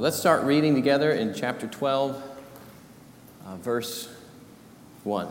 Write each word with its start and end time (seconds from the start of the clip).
So 0.00 0.04
let's 0.04 0.16
start 0.16 0.44
reading 0.44 0.74
together 0.74 1.12
in 1.12 1.34
chapter 1.34 1.66
12, 1.66 2.22
uh, 3.44 3.56
verse 3.56 4.08
1, 5.04 5.28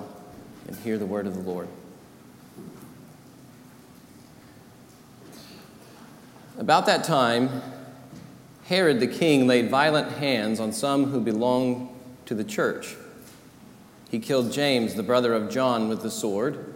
and 0.67 0.75
hear 0.75 0.99
the 0.99 1.07
word 1.07 1.25
of 1.25 1.33
the 1.33 1.41
Lord. 1.41 1.67
About 6.59 6.85
that 6.85 7.03
time, 7.03 7.49
Herod 8.65 8.99
the 8.99 9.07
king 9.07 9.47
laid 9.47 9.71
violent 9.71 10.11
hands 10.19 10.59
on 10.59 10.71
some 10.71 11.05
who 11.05 11.19
belonged 11.19 11.89
to 12.27 12.35
the 12.35 12.43
church. 12.43 12.95
He 14.11 14.19
killed 14.19 14.51
James, 14.51 14.93
the 14.93 15.01
brother 15.01 15.33
of 15.33 15.49
John, 15.49 15.89
with 15.89 16.03
the 16.03 16.11
sword. 16.11 16.75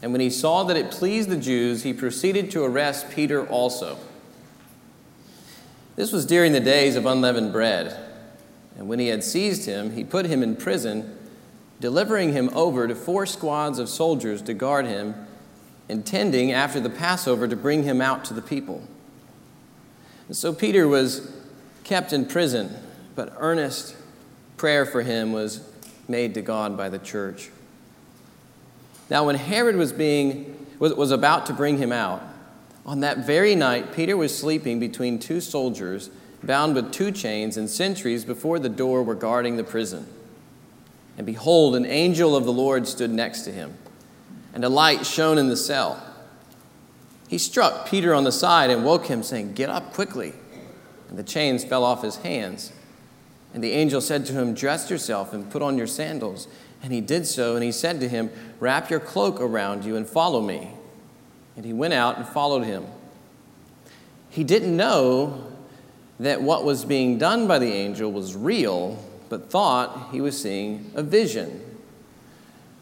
And 0.00 0.10
when 0.10 0.22
he 0.22 0.30
saw 0.30 0.64
that 0.64 0.76
it 0.78 0.90
pleased 0.90 1.28
the 1.28 1.36
Jews, 1.36 1.82
he 1.82 1.92
proceeded 1.92 2.50
to 2.52 2.64
arrest 2.64 3.10
Peter 3.10 3.46
also. 3.46 3.98
This 5.96 6.12
was 6.12 6.26
during 6.26 6.52
the 6.52 6.60
days 6.60 6.96
of 6.96 7.06
unleavened 7.06 7.52
bread. 7.52 7.98
And 8.76 8.88
when 8.88 8.98
he 8.98 9.08
had 9.08 9.22
seized 9.22 9.66
him, 9.66 9.92
he 9.92 10.02
put 10.02 10.26
him 10.26 10.42
in 10.42 10.56
prison, 10.56 11.16
delivering 11.80 12.32
him 12.32 12.50
over 12.54 12.88
to 12.88 12.94
four 12.94 13.26
squads 13.26 13.78
of 13.78 13.88
soldiers 13.88 14.42
to 14.42 14.54
guard 14.54 14.86
him, 14.86 15.14
intending 15.88 16.50
after 16.50 16.80
the 16.80 16.90
Passover 16.90 17.46
to 17.46 17.56
bring 17.56 17.84
him 17.84 18.00
out 18.00 18.24
to 18.24 18.34
the 18.34 18.42
people. 18.42 18.82
And 20.26 20.36
so 20.36 20.52
Peter 20.52 20.88
was 20.88 21.32
kept 21.84 22.12
in 22.12 22.26
prison, 22.26 22.74
but 23.14 23.32
earnest 23.38 23.94
prayer 24.56 24.86
for 24.86 25.02
him 25.02 25.32
was 25.32 25.68
made 26.08 26.34
to 26.34 26.42
God 26.42 26.76
by 26.76 26.88
the 26.88 26.98
church. 26.98 27.50
Now, 29.10 29.26
when 29.26 29.36
Herod 29.36 29.76
was, 29.76 29.92
being, 29.92 30.66
was, 30.78 30.94
was 30.94 31.10
about 31.10 31.46
to 31.46 31.52
bring 31.52 31.78
him 31.78 31.92
out, 31.92 32.22
on 32.86 33.00
that 33.00 33.18
very 33.18 33.54
night, 33.54 33.92
Peter 33.92 34.16
was 34.16 34.36
sleeping 34.36 34.78
between 34.78 35.18
two 35.18 35.40
soldiers, 35.40 36.10
bound 36.42 36.74
with 36.74 36.92
two 36.92 37.10
chains, 37.10 37.56
and 37.56 37.68
sentries 37.70 38.24
before 38.24 38.58
the 38.58 38.68
door 38.68 39.02
were 39.02 39.14
guarding 39.14 39.56
the 39.56 39.64
prison. 39.64 40.06
And 41.16 41.26
behold, 41.26 41.76
an 41.76 41.86
angel 41.86 42.36
of 42.36 42.44
the 42.44 42.52
Lord 42.52 42.86
stood 42.86 43.10
next 43.10 43.42
to 43.42 43.52
him, 43.52 43.74
and 44.52 44.64
a 44.64 44.68
light 44.68 45.06
shone 45.06 45.38
in 45.38 45.48
the 45.48 45.56
cell. 45.56 46.02
He 47.28 47.38
struck 47.38 47.88
Peter 47.88 48.12
on 48.12 48.24
the 48.24 48.32
side 48.32 48.70
and 48.70 48.84
woke 48.84 49.06
him, 49.06 49.22
saying, 49.22 49.54
Get 49.54 49.70
up 49.70 49.92
quickly. 49.94 50.34
And 51.08 51.18
the 51.18 51.22
chains 51.22 51.64
fell 51.64 51.84
off 51.84 52.02
his 52.02 52.16
hands. 52.16 52.72
And 53.54 53.64
the 53.64 53.72
angel 53.72 54.00
said 54.00 54.26
to 54.26 54.32
him, 54.34 54.52
Dress 54.52 54.90
yourself 54.90 55.32
and 55.32 55.50
put 55.50 55.62
on 55.62 55.78
your 55.78 55.86
sandals. 55.86 56.48
And 56.82 56.92
he 56.92 57.00
did 57.00 57.26
so, 57.26 57.54
and 57.54 57.64
he 57.64 57.72
said 57.72 58.00
to 58.00 58.08
him, 58.08 58.30
Wrap 58.60 58.90
your 58.90 59.00
cloak 59.00 59.40
around 59.40 59.84
you 59.84 59.96
and 59.96 60.06
follow 60.06 60.42
me. 60.42 60.72
And 61.56 61.64
he 61.64 61.72
went 61.72 61.94
out 61.94 62.16
and 62.16 62.26
followed 62.26 62.64
him. 62.64 62.84
He 64.30 64.44
didn't 64.44 64.76
know 64.76 65.52
that 66.18 66.42
what 66.42 66.64
was 66.64 66.84
being 66.84 67.18
done 67.18 67.46
by 67.46 67.58
the 67.58 67.72
angel 67.72 68.10
was 68.10 68.34
real, 68.34 69.02
but 69.28 69.50
thought 69.50 70.10
he 70.12 70.20
was 70.20 70.40
seeing 70.40 70.90
a 70.94 71.02
vision. 71.02 71.60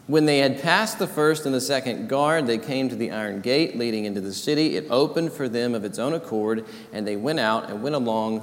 When 0.07 0.25
they 0.25 0.39
had 0.39 0.61
passed 0.61 0.99
the 0.99 1.07
first 1.07 1.45
and 1.45 1.55
the 1.55 1.61
second 1.61 2.09
guard, 2.09 2.45
they 2.45 2.57
came 2.57 2.89
to 2.89 2.95
the 2.95 3.11
iron 3.11 3.41
gate 3.41 3.77
leading 3.77 4.05
into 4.05 4.19
the 4.19 4.33
city. 4.33 4.75
It 4.75 4.87
opened 4.89 5.31
for 5.31 5.47
them 5.47 5.73
of 5.73 5.85
its 5.85 5.97
own 5.97 6.13
accord, 6.13 6.65
and 6.91 7.07
they 7.07 7.15
went 7.15 7.39
out 7.39 7.69
and 7.69 7.81
went 7.81 7.95
along 7.95 8.39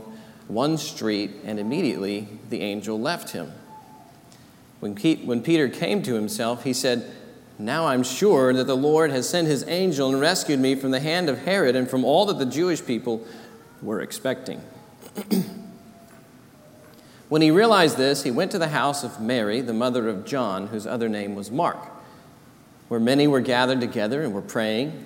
one 0.48 0.78
street, 0.78 1.30
and 1.44 1.60
immediately 1.60 2.28
the 2.48 2.62
angel 2.62 2.98
left 2.98 3.30
him. 3.30 3.52
When, 4.80 4.94
Peter 5.42 5.68
came 5.68 6.02
to 6.04 6.14
himself, 6.14 6.64
he 6.64 6.72
said, 6.72 7.10
now 7.64 7.86
I'm 7.86 8.02
sure 8.02 8.52
that 8.52 8.66
the 8.66 8.76
Lord 8.76 9.10
has 9.10 9.28
sent 9.28 9.48
his 9.48 9.66
angel 9.68 10.08
and 10.10 10.20
rescued 10.20 10.60
me 10.60 10.74
from 10.74 10.90
the 10.90 11.00
hand 11.00 11.28
of 11.28 11.44
Herod 11.44 11.76
and 11.76 11.88
from 11.88 12.04
all 12.04 12.26
that 12.26 12.38
the 12.38 12.46
Jewish 12.46 12.84
people 12.84 13.24
were 13.82 14.00
expecting. 14.00 14.60
when 17.28 17.42
he 17.42 17.50
realized 17.50 17.96
this, 17.96 18.22
he 18.22 18.30
went 18.30 18.50
to 18.52 18.58
the 18.58 18.68
house 18.68 19.04
of 19.04 19.20
Mary, 19.20 19.60
the 19.60 19.74
mother 19.74 20.08
of 20.08 20.24
John, 20.24 20.68
whose 20.68 20.86
other 20.86 21.08
name 21.08 21.34
was 21.34 21.50
Mark, 21.50 21.78
where 22.88 23.00
many 23.00 23.26
were 23.26 23.40
gathered 23.40 23.80
together 23.80 24.22
and 24.22 24.32
were 24.32 24.40
praying. 24.40 25.04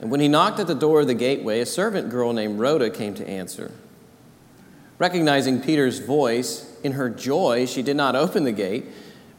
And 0.00 0.10
when 0.10 0.20
he 0.20 0.28
knocked 0.28 0.60
at 0.60 0.66
the 0.66 0.74
door 0.74 1.00
of 1.00 1.06
the 1.06 1.14
gateway, 1.14 1.60
a 1.60 1.66
servant 1.66 2.10
girl 2.10 2.32
named 2.32 2.58
Rhoda 2.58 2.90
came 2.90 3.14
to 3.14 3.28
answer. 3.28 3.70
Recognizing 4.98 5.60
Peter's 5.60 5.98
voice, 5.98 6.66
in 6.82 6.92
her 6.92 7.10
joy, 7.10 7.66
she 7.66 7.82
did 7.82 7.96
not 7.96 8.16
open 8.16 8.44
the 8.44 8.52
gate 8.52 8.86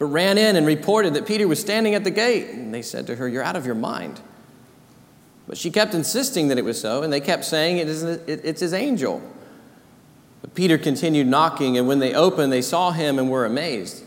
but 0.01 0.07
ran 0.07 0.39
in 0.39 0.55
and 0.55 0.65
reported 0.65 1.13
that 1.13 1.27
Peter 1.27 1.47
was 1.47 1.61
standing 1.61 1.93
at 1.93 2.03
the 2.03 2.09
gate. 2.09 2.49
And 2.49 2.73
they 2.73 2.81
said 2.81 3.05
to 3.05 3.17
her, 3.17 3.27
You're 3.27 3.43
out 3.43 3.55
of 3.55 3.67
your 3.67 3.75
mind. 3.75 4.19
But 5.47 5.59
she 5.59 5.69
kept 5.69 5.93
insisting 5.93 6.47
that 6.47 6.57
it 6.57 6.65
was 6.65 6.81
so, 6.81 7.03
and 7.03 7.13
they 7.13 7.21
kept 7.21 7.45
saying, 7.45 7.77
it 7.77 7.87
is, 7.87 8.01
It's 8.01 8.61
his 8.61 8.73
angel. 8.73 9.21
But 10.41 10.55
Peter 10.55 10.79
continued 10.79 11.27
knocking, 11.27 11.77
and 11.77 11.87
when 11.87 11.99
they 11.99 12.15
opened, 12.15 12.51
they 12.51 12.63
saw 12.63 12.89
him 12.89 13.19
and 13.19 13.29
were 13.29 13.45
amazed. 13.45 14.03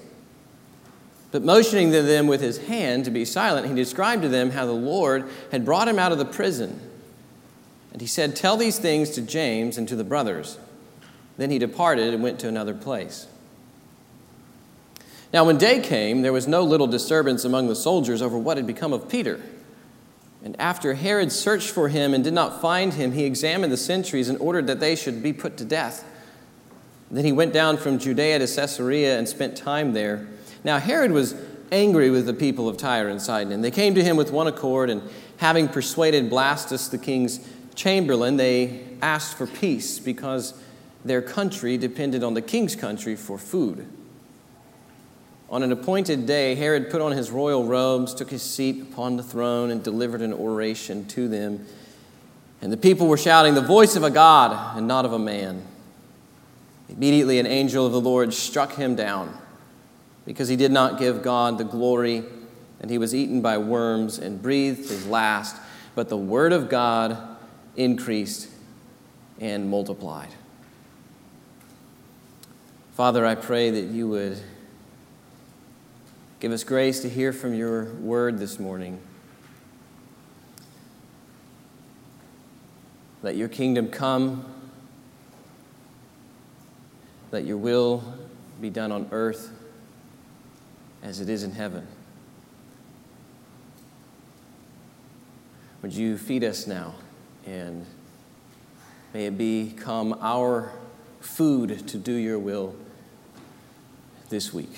But 1.30 1.44
motioning 1.44 1.92
to 1.92 2.02
them 2.02 2.26
with 2.26 2.40
his 2.40 2.58
hand 2.66 3.04
to 3.04 3.12
be 3.12 3.24
silent, 3.24 3.68
he 3.68 3.74
described 3.76 4.22
to 4.22 4.28
them 4.28 4.50
how 4.50 4.66
the 4.66 4.72
Lord 4.72 5.30
had 5.52 5.64
brought 5.64 5.86
him 5.86 6.00
out 6.00 6.10
of 6.10 6.18
the 6.18 6.24
prison. 6.24 6.80
And 7.92 8.00
he 8.00 8.08
said, 8.08 8.34
Tell 8.34 8.56
these 8.56 8.80
things 8.80 9.10
to 9.10 9.22
James 9.22 9.78
and 9.78 9.86
to 9.86 9.94
the 9.94 10.02
brothers. 10.02 10.58
Then 11.36 11.52
he 11.52 11.60
departed 11.60 12.12
and 12.12 12.20
went 12.20 12.40
to 12.40 12.48
another 12.48 12.74
place. 12.74 13.28
Now, 15.34 15.42
when 15.42 15.58
day 15.58 15.80
came, 15.80 16.22
there 16.22 16.32
was 16.32 16.46
no 16.46 16.62
little 16.62 16.86
disturbance 16.86 17.44
among 17.44 17.66
the 17.66 17.74
soldiers 17.74 18.22
over 18.22 18.38
what 18.38 18.56
had 18.56 18.68
become 18.68 18.92
of 18.92 19.08
Peter. 19.08 19.40
And 20.44 20.54
after 20.60 20.94
Herod 20.94 21.32
searched 21.32 21.70
for 21.70 21.88
him 21.88 22.14
and 22.14 22.22
did 22.22 22.34
not 22.34 22.60
find 22.60 22.94
him, 22.94 23.10
he 23.10 23.24
examined 23.24 23.72
the 23.72 23.76
sentries 23.76 24.28
and 24.28 24.38
ordered 24.38 24.68
that 24.68 24.78
they 24.78 24.94
should 24.94 25.24
be 25.24 25.32
put 25.32 25.56
to 25.56 25.64
death. 25.64 26.04
Then 27.10 27.24
he 27.24 27.32
went 27.32 27.52
down 27.52 27.78
from 27.78 27.98
Judea 27.98 28.38
to 28.38 28.46
Caesarea 28.46 29.18
and 29.18 29.28
spent 29.28 29.56
time 29.56 29.92
there. 29.92 30.28
Now, 30.62 30.78
Herod 30.78 31.10
was 31.10 31.34
angry 31.72 32.10
with 32.10 32.26
the 32.26 32.32
people 32.32 32.68
of 32.68 32.76
Tyre 32.76 33.08
and 33.08 33.20
Sidon, 33.20 33.52
and 33.52 33.64
they 33.64 33.72
came 33.72 33.96
to 33.96 34.04
him 34.04 34.16
with 34.16 34.30
one 34.30 34.46
accord, 34.46 34.88
and 34.88 35.02
having 35.38 35.66
persuaded 35.66 36.30
Blastus, 36.30 36.88
the 36.88 36.96
king's 36.96 37.40
chamberlain, 37.74 38.36
they 38.36 38.84
asked 39.02 39.36
for 39.36 39.48
peace 39.48 39.98
because 39.98 40.54
their 41.04 41.20
country 41.20 41.76
depended 41.76 42.22
on 42.22 42.34
the 42.34 42.42
king's 42.42 42.76
country 42.76 43.16
for 43.16 43.36
food. 43.36 43.84
On 45.54 45.62
an 45.62 45.70
appointed 45.70 46.26
day, 46.26 46.56
Herod 46.56 46.90
put 46.90 47.00
on 47.00 47.12
his 47.12 47.30
royal 47.30 47.62
robes, 47.62 48.12
took 48.12 48.28
his 48.28 48.42
seat 48.42 48.82
upon 48.82 49.16
the 49.16 49.22
throne, 49.22 49.70
and 49.70 49.84
delivered 49.84 50.20
an 50.20 50.32
oration 50.32 51.06
to 51.06 51.28
them. 51.28 51.64
And 52.60 52.72
the 52.72 52.76
people 52.76 53.06
were 53.06 53.16
shouting, 53.16 53.54
The 53.54 53.60
voice 53.60 53.94
of 53.94 54.02
a 54.02 54.10
God 54.10 54.76
and 54.76 54.88
not 54.88 55.04
of 55.04 55.12
a 55.12 55.18
man. 55.18 55.62
Immediately, 56.88 57.38
an 57.38 57.46
angel 57.46 57.86
of 57.86 57.92
the 57.92 58.00
Lord 58.00 58.34
struck 58.34 58.74
him 58.74 58.96
down 58.96 59.32
because 60.26 60.48
he 60.48 60.56
did 60.56 60.72
not 60.72 60.98
give 60.98 61.22
God 61.22 61.56
the 61.56 61.64
glory, 61.64 62.24
and 62.80 62.90
he 62.90 62.98
was 62.98 63.14
eaten 63.14 63.40
by 63.40 63.56
worms 63.56 64.18
and 64.18 64.42
breathed 64.42 64.88
his 64.88 65.06
last. 65.06 65.54
But 65.94 66.08
the 66.08 66.16
word 66.16 66.52
of 66.52 66.68
God 66.68 67.16
increased 67.76 68.48
and 69.38 69.70
multiplied. 69.70 70.30
Father, 72.94 73.24
I 73.24 73.36
pray 73.36 73.70
that 73.70 73.84
you 73.92 74.08
would 74.08 74.40
Give 76.44 76.52
us 76.52 76.62
grace 76.62 77.00
to 77.00 77.08
hear 77.08 77.32
from 77.32 77.54
your 77.54 77.86
word 77.94 78.38
this 78.38 78.58
morning. 78.58 79.00
Let 83.22 83.34
your 83.34 83.48
kingdom 83.48 83.88
come. 83.88 84.44
Let 87.32 87.46
your 87.46 87.56
will 87.56 88.04
be 88.60 88.68
done 88.68 88.92
on 88.92 89.08
earth 89.10 89.52
as 91.02 91.18
it 91.18 91.30
is 91.30 91.44
in 91.44 91.52
heaven. 91.52 91.86
Would 95.80 95.94
you 95.94 96.18
feed 96.18 96.44
us 96.44 96.66
now? 96.66 96.94
And 97.46 97.86
may 99.14 99.24
it 99.24 99.38
become 99.38 100.14
our 100.20 100.72
food 101.20 101.88
to 101.88 101.96
do 101.96 102.12
your 102.12 102.38
will 102.38 102.76
this 104.28 104.52
week. 104.52 104.74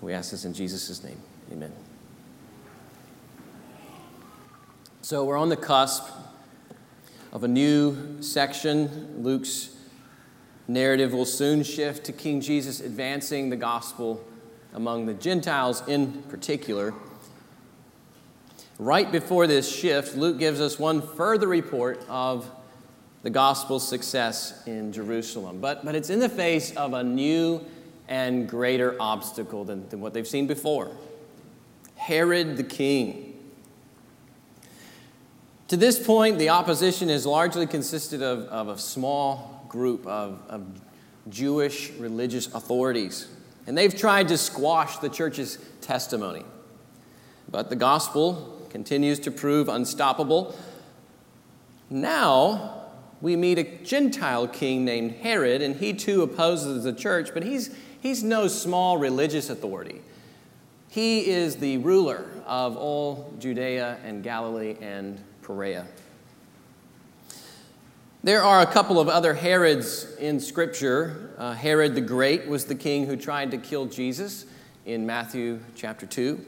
We 0.00 0.12
ask 0.12 0.30
this 0.30 0.44
in 0.44 0.54
Jesus' 0.54 1.02
name. 1.02 1.20
Amen. 1.52 1.72
So 5.02 5.24
we're 5.24 5.38
on 5.38 5.48
the 5.48 5.56
cusp 5.56 6.04
of 7.32 7.42
a 7.42 7.48
new 7.48 8.20
section. 8.20 9.22
Luke's 9.22 9.74
narrative 10.68 11.12
will 11.12 11.24
soon 11.24 11.62
shift 11.62 12.04
to 12.04 12.12
King 12.12 12.40
Jesus 12.40 12.80
advancing 12.80 13.50
the 13.50 13.56
gospel 13.56 14.22
among 14.74 15.06
the 15.06 15.14
Gentiles 15.14 15.82
in 15.88 16.22
particular. 16.24 16.94
Right 18.78 19.10
before 19.10 19.46
this 19.46 19.74
shift, 19.74 20.16
Luke 20.16 20.38
gives 20.38 20.60
us 20.60 20.78
one 20.78 21.02
further 21.02 21.48
report 21.48 22.04
of 22.08 22.48
the 23.22 23.30
gospel's 23.30 23.88
success 23.88 24.62
in 24.66 24.92
Jerusalem. 24.92 25.60
But, 25.60 25.84
but 25.84 25.94
it's 25.94 26.10
in 26.10 26.20
the 26.20 26.28
face 26.28 26.76
of 26.76 26.92
a 26.92 27.02
new 27.02 27.64
and 28.08 28.48
greater 28.48 28.96
obstacle 29.00 29.64
than, 29.64 29.88
than 29.88 30.00
what 30.00 30.14
they've 30.14 30.26
seen 30.26 30.46
before 30.46 30.90
Herod 31.96 32.56
the 32.56 32.64
king. 32.64 33.34
To 35.68 35.76
this 35.76 36.04
point, 36.04 36.38
the 36.38 36.48
opposition 36.48 37.10
has 37.10 37.26
largely 37.26 37.66
consisted 37.66 38.22
of, 38.22 38.44
of 38.44 38.68
a 38.68 38.78
small 38.78 39.66
group 39.68 40.06
of, 40.06 40.40
of 40.48 40.64
Jewish 41.28 41.90
religious 41.98 42.46
authorities. 42.54 43.28
And 43.66 43.76
they've 43.76 43.94
tried 43.94 44.28
to 44.28 44.38
squash 44.38 44.96
the 44.98 45.10
church's 45.10 45.58
testimony. 45.82 46.44
But 47.50 47.68
the 47.68 47.76
gospel 47.76 48.66
continues 48.70 49.18
to 49.20 49.30
prove 49.30 49.68
unstoppable. 49.68 50.56
Now, 51.90 52.84
we 53.20 53.36
meet 53.36 53.58
a 53.58 53.64
Gentile 53.64 54.48
king 54.48 54.84
named 54.84 55.12
Herod, 55.16 55.60
and 55.60 55.76
he 55.76 55.92
too 55.92 56.22
opposes 56.22 56.84
the 56.84 56.92
church, 56.92 57.30
but 57.34 57.42
he's, 57.42 57.74
he's 58.00 58.22
no 58.22 58.48
small 58.48 58.98
religious 58.98 59.50
authority. 59.50 60.00
He 60.88 61.28
is 61.28 61.56
the 61.56 61.78
ruler 61.78 62.24
of 62.46 62.76
all 62.76 63.32
Judea 63.38 63.98
and 64.04 64.22
Galilee 64.22 64.76
and 64.80 65.22
Perea. 65.42 65.86
There 68.24 68.42
are 68.42 68.62
a 68.62 68.66
couple 68.66 68.98
of 68.98 69.08
other 69.08 69.34
Herods 69.34 70.16
in 70.18 70.40
Scripture. 70.40 71.30
Uh, 71.38 71.52
Herod 71.52 71.94
the 71.94 72.00
Great 72.00 72.48
was 72.48 72.64
the 72.64 72.74
king 72.74 73.06
who 73.06 73.16
tried 73.16 73.52
to 73.52 73.58
kill 73.58 73.86
Jesus 73.86 74.44
in 74.86 75.06
Matthew 75.06 75.60
chapter 75.76 76.04
2. 76.04 76.44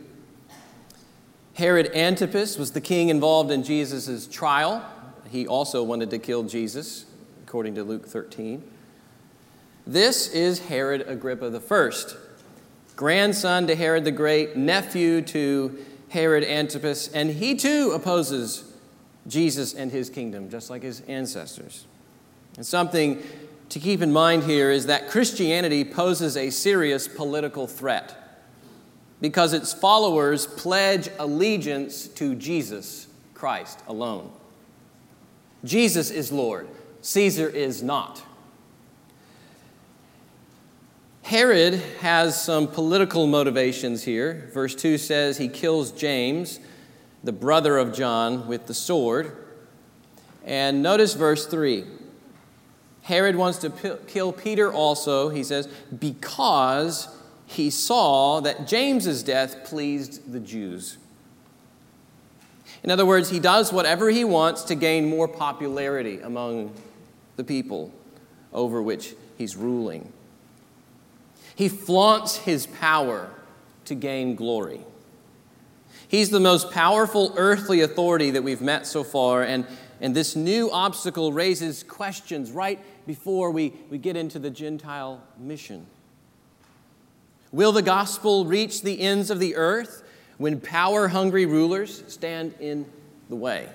Herod 1.55 1.95
Antipas 1.95 2.59
was 2.59 2.73
the 2.73 2.81
king 2.81 3.09
involved 3.09 3.51
in 3.51 3.63
Jesus' 3.63 4.27
trial. 4.27 4.85
He 5.31 5.47
also 5.47 5.83
wanted 5.83 6.11
to 6.11 6.19
kill 6.19 6.43
Jesus, 6.43 7.05
according 7.47 7.75
to 7.77 7.85
Luke 7.85 8.07
13. 8.07 8.63
This 9.87 10.29
is 10.29 10.59
Herod 10.59 11.05
Agrippa 11.07 11.61
I, 11.71 11.91
grandson 12.97 13.67
to 13.67 13.75
Herod 13.75 14.05
the 14.05 14.13
Great, 14.13 14.57
nephew 14.57 15.23
to 15.23 15.85
Herod 16.11 16.45
Antipas, 16.45 17.09
and 17.09 17.31
he 17.31 17.55
too 17.55 17.93
opposes 17.95 18.65
Jesus 19.27 19.75
and 19.75 19.91
his 19.91 20.11
kingdom, 20.11 20.51
just 20.51 20.71
like 20.71 20.83
his 20.83 21.01
ancestors. 21.03 21.87
And 22.57 22.67
something 22.67 23.23
to 23.71 23.79
keep 23.79 24.03
in 24.03 24.13
mind 24.13 24.43
here 24.45 24.71
is 24.71 24.87
that 24.87 25.09
Christianity 25.09 25.85
poses 25.85 26.37
a 26.37 26.51
serious 26.51 27.09
political 27.09 27.67
threat 27.67 28.17
because 29.21 29.53
its 29.53 29.73
followers 29.73 30.47
pledge 30.47 31.09
allegiance 31.19 32.09
to 32.09 32.35
Jesus 32.35 33.07
Christ 33.35 33.81
alone. 33.87 34.33
Jesus 35.65 36.11
is 36.11 36.33
Lord, 36.33 36.69
Caesar 37.03 37.49
is 37.49 37.83
not. 37.83 38.23
Herod 41.31 41.75
has 42.01 42.43
some 42.43 42.67
political 42.67 43.29
motivations 43.29 44.03
here. 44.03 44.51
Verse 44.53 44.75
2 44.75 44.99
says 44.99 45.39
he 45.39 45.47
kills 45.47 45.93
James 45.93 46.59
the 47.23 47.31
brother 47.31 47.79
of 47.79 47.95
John, 47.95 48.49
with 48.49 48.67
the 48.67 48.75
sword. 48.75 49.37
And 50.45 50.83
notice 50.83 51.15
verse 51.15 51.47
3. 51.47 51.85
Herod 53.03 53.37
wants 53.37 53.59
to 53.59 53.71
p- 53.71 53.93
kill 54.09 54.33
Peter 54.33 54.73
also, 54.73 55.29
he 55.29 55.45
says, 55.45 55.69
because 55.97 57.07
he 57.47 57.71
saw 57.71 58.41
that 58.41 58.67
James's 58.67 59.23
death 59.23 59.65
pleased 59.65 60.33
the 60.33 60.41
Jews. 60.41 60.99
In 62.83 62.91
other 62.91 63.07
words, 63.07 63.31
he 63.31 63.39
does 63.39 63.73
whatever 63.73 64.11
he 64.11 64.25
wants 64.25 64.65
to 64.65 64.75
gain 64.75 65.09
more 65.09 65.29
popularity 65.29 66.19
among 66.19 66.75
the 67.37 67.45
people 67.45 67.93
over 68.53 68.83
which 68.83 69.15
he's 69.39 69.57
ruling. 69.57 70.13
He 71.55 71.69
flaunts 71.69 72.37
his 72.37 72.67
power 72.67 73.31
to 73.87 73.95
gain 73.95 74.35
glory. 74.35 74.81
He's 76.09 76.31
the 76.31 76.41
most 76.41 76.71
powerful 76.71 77.33
earthly 77.37 77.83
authority 77.83 78.31
that 78.33 78.43
we've 78.43 78.61
met 78.61 78.87
so 78.87 79.05
far, 79.05 79.43
and, 79.43 79.67
and 80.01 80.15
this 80.15 80.35
new 80.35 80.71
obstacle 80.71 81.33
raises 81.33 81.83
questions 81.83 82.51
right 82.51 82.81
before 83.07 83.51
we, 83.51 83.73
we 83.91 83.99
get 83.99 84.17
into 84.17 84.39
the 84.39 84.51
Gentile 84.51 85.23
mission. 85.39 85.87
Will 87.53 87.73
the 87.73 87.83
gospel 87.83 88.45
reach 88.45 88.83
the 88.83 89.01
ends 89.01 89.31
of 89.31 89.39
the 89.39 89.57
earth 89.57 90.05
when 90.39 90.61
power 90.61 91.09
hungry 91.09 91.47
rulers 91.47 92.03
stand 92.07 92.55
in 92.61 92.87
the 93.29 93.37
way? 93.37 93.69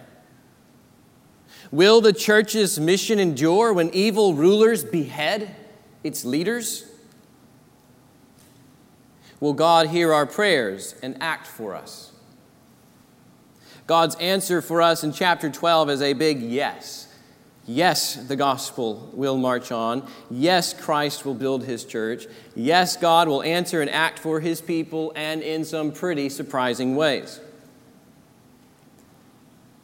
Will 1.72 2.01
the 2.01 2.13
church's 2.13 2.80
mission 2.80 3.19
endure 3.19 3.74
when 3.74 3.89
evil 3.94 4.33
rulers 4.33 4.83
behead 4.83 5.56
its 6.04 6.24
leaders? 6.24 6.86
Will 9.46 9.54
God 9.54 9.90
hear 9.90 10.12
our 10.12 10.26
prayers 10.26 10.96
and 11.04 11.22
act 11.22 11.46
for 11.46 11.76
us? 11.76 12.12
God's 13.86 14.16
answer 14.16 14.60
for 14.60 14.82
us 14.82 15.04
in 15.04 15.14
chapter 15.14 15.52
12 15.52 15.92
is 15.92 16.02
a 16.02 16.14
big 16.14 16.42
yes. 16.42 17.08
Yes, 17.68 18.16
the 18.16 18.36
gospel 18.36 19.08
will 19.14 19.38
march 19.38 19.72
on. 19.72 20.10
Yes, 20.32 20.74
Christ 20.74 21.28
will 21.28 21.36
build 21.36 21.64
his 21.64 21.86
church. 21.86 22.26
Yes, 22.56 22.98
God 22.98 23.28
will 23.28 23.44
answer 23.44 23.82
and 23.82 23.90
act 23.92 24.18
for 24.18 24.40
his 24.40 24.62
people 24.62 25.14
and 25.16 25.44
in 25.44 25.64
some 25.64 25.92
pretty 25.92 26.30
surprising 26.30 26.96
ways. 26.96 27.40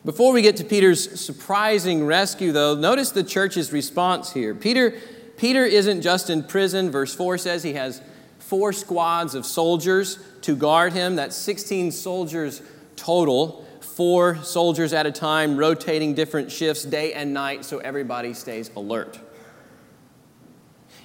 Before 0.04 0.34
we 0.34 0.42
get 0.42 0.56
to 0.56 0.63
Peter's 0.63 1.22
surprising 1.22 2.04
rescue, 2.04 2.52
though, 2.52 2.74
notice 2.74 3.12
the 3.12 3.24
church's 3.24 3.72
response 3.72 4.34
here. 4.34 4.56
Peter, 4.56 4.96
Peter 5.38 5.63
isn't 5.63 6.02
just 6.02 6.31
in 6.31 6.42
prison. 6.42 6.90
Verse 6.90 7.13
4 7.13 7.38
says 7.38 7.62
he 7.62 7.74
has 7.74 8.02
four 8.51 8.74
squads 8.74 9.33
of 9.33 9.45
soldiers 9.45 10.19
to 10.42 10.57
guard 10.57 10.92
him. 10.92 11.15
That's 11.15 11.38
16 11.38 11.94
soldiers 11.94 12.62
total 12.98 13.65
four 13.80 14.36
soldiers 14.44 14.92
at 14.92 15.06
a 15.06 15.12
time, 15.12 15.56
rotating 15.56 16.13
different 16.13 16.51
shifts 16.51 16.83
day 16.83 17.13
and 17.13 17.33
night 17.33 17.63
so 17.63 17.77
everybody 17.77 18.33
stays 18.33 18.69
alert. 18.75 19.19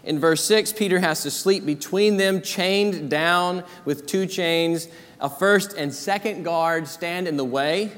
In 0.02 0.19
verse 0.19 0.44
6, 0.44 0.72
Peter 0.72 0.98
has 0.98 1.22
to 1.22 1.31
sleep 1.31 1.64
between 1.64 2.16
them, 2.16 2.43
chained 2.43 3.08
down 3.08 3.62
with 3.84 4.06
two 4.06 4.26
chains. 4.26 4.88
A 5.20 5.31
first 5.31 5.72
and 5.76 5.94
second 5.94 6.43
guard 6.43 6.88
stand 6.88 7.28
in 7.28 7.37
the 7.37 7.44
way. 7.44 7.93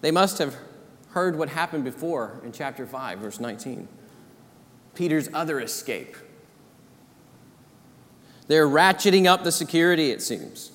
They 0.00 0.12
must 0.12 0.38
have 0.38 0.54
heard 1.10 1.36
what 1.36 1.48
happened 1.48 1.82
before 1.82 2.40
in 2.44 2.52
chapter 2.52 2.86
5, 2.86 3.18
verse 3.18 3.40
19. 3.40 3.88
Peter's 4.94 5.28
other 5.34 5.60
escape. 5.60 6.16
They're 8.52 8.68
ratcheting 8.68 9.24
up 9.24 9.44
the 9.44 9.50
security, 9.50 10.10
it 10.10 10.20
seems. 10.20 10.72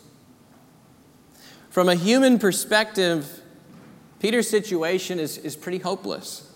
From 1.70 1.90
a 1.90 1.94
human 1.94 2.40
perspective, 2.40 3.44
Peter's 4.20 4.50
situation 4.50 5.20
is, 5.20 5.38
is 5.38 5.56
pretty 5.56 5.78
hopeless. 5.78 6.52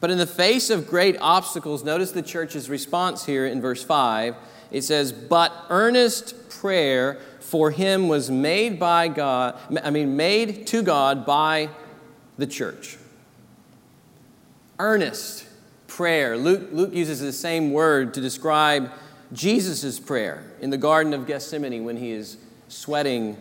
But 0.00 0.10
in 0.10 0.16
the 0.16 0.26
face 0.26 0.70
of 0.70 0.88
great 0.88 1.18
obstacles, 1.20 1.84
notice 1.84 2.12
the 2.12 2.22
church's 2.22 2.70
response 2.70 3.26
here 3.26 3.44
in 3.44 3.60
verse 3.60 3.84
5. 3.84 4.34
It 4.70 4.84
says, 4.84 5.12
But 5.12 5.52
earnest 5.68 6.48
prayer 6.48 7.20
for 7.40 7.70
him 7.70 8.08
was 8.08 8.30
made 8.30 8.80
by 8.80 9.08
God, 9.08 9.58
I 9.84 9.90
mean, 9.90 10.16
made 10.16 10.66
to 10.68 10.82
God 10.82 11.26
by 11.26 11.68
the 12.38 12.46
church. 12.46 12.96
Earnest 14.78 15.46
prayer. 15.88 16.38
Luke, 16.38 16.70
Luke 16.72 16.94
uses 16.94 17.20
the 17.20 17.34
same 17.34 17.70
word 17.70 18.14
to 18.14 18.22
describe 18.22 18.90
Jesus' 19.34 20.00
prayer 20.00 20.44
in 20.60 20.70
the 20.70 20.78
Garden 20.78 21.12
of 21.12 21.26
Gethsemane 21.26 21.84
when 21.84 21.96
he 21.96 22.12
is 22.12 22.38
sweating 22.68 23.36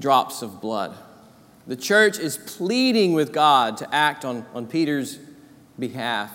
drops 0.00 0.42
of 0.42 0.60
blood. 0.60 0.96
The 1.66 1.76
church 1.76 2.18
is 2.18 2.38
pleading 2.38 3.12
with 3.12 3.32
God 3.32 3.76
to 3.76 3.94
act 3.94 4.24
on, 4.24 4.44
on 4.54 4.66
Peter's 4.66 5.18
behalf. 5.78 6.32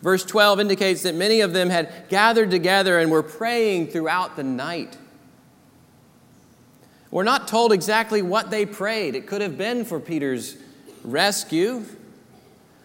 Verse 0.00 0.24
12 0.24 0.60
indicates 0.60 1.02
that 1.02 1.14
many 1.14 1.40
of 1.40 1.52
them 1.52 1.70
had 1.70 1.92
gathered 2.08 2.50
together 2.50 2.98
and 2.98 3.10
were 3.10 3.22
praying 3.22 3.88
throughout 3.88 4.36
the 4.36 4.44
night. 4.44 4.96
We're 7.10 7.24
not 7.24 7.48
told 7.48 7.72
exactly 7.72 8.22
what 8.22 8.50
they 8.50 8.66
prayed. 8.66 9.14
It 9.14 9.26
could 9.26 9.40
have 9.40 9.58
been 9.58 9.84
for 9.84 9.98
Peter's 9.98 10.56
rescue. 11.02 11.84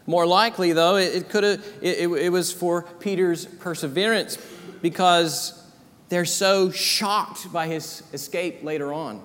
More 0.05 0.25
likely, 0.25 0.74
though, 0.74 0.96
it, 0.96 1.29
could 1.29 1.43
have, 1.43 1.65
it, 1.81 2.10
it 2.10 2.31
was 2.31 2.51
for 2.51 2.84
Peter's 3.00 3.46
perseverance 3.46 4.38
because 4.81 5.63
they're 6.09 6.25
so 6.25 6.71
shocked 6.71 7.51
by 7.51 7.67
his 7.67 8.03
escape 8.13 8.63
later 8.63 8.91
on. 8.91 9.21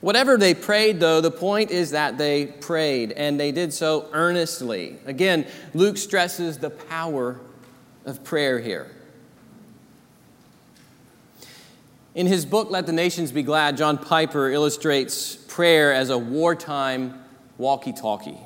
Whatever 0.00 0.36
they 0.36 0.54
prayed, 0.54 1.00
though, 1.00 1.20
the 1.20 1.30
point 1.30 1.70
is 1.70 1.90
that 1.90 2.18
they 2.18 2.46
prayed, 2.46 3.12
and 3.12 3.38
they 3.38 3.50
did 3.50 3.72
so 3.72 4.08
earnestly. 4.12 4.96
Again, 5.06 5.46
Luke 5.74 5.96
stresses 5.96 6.58
the 6.58 6.70
power 6.70 7.40
of 8.04 8.22
prayer 8.22 8.60
here. 8.60 8.90
In 12.14 12.26
his 12.26 12.46
book, 12.46 12.70
Let 12.70 12.86
the 12.86 12.92
Nations 12.92 13.32
Be 13.32 13.42
Glad, 13.42 13.76
John 13.76 13.98
Piper 13.98 14.50
illustrates 14.50 15.34
prayer 15.36 15.92
as 15.92 16.10
a 16.10 16.18
wartime 16.18 17.22
walkie 17.58 17.92
talkie. 17.92 18.38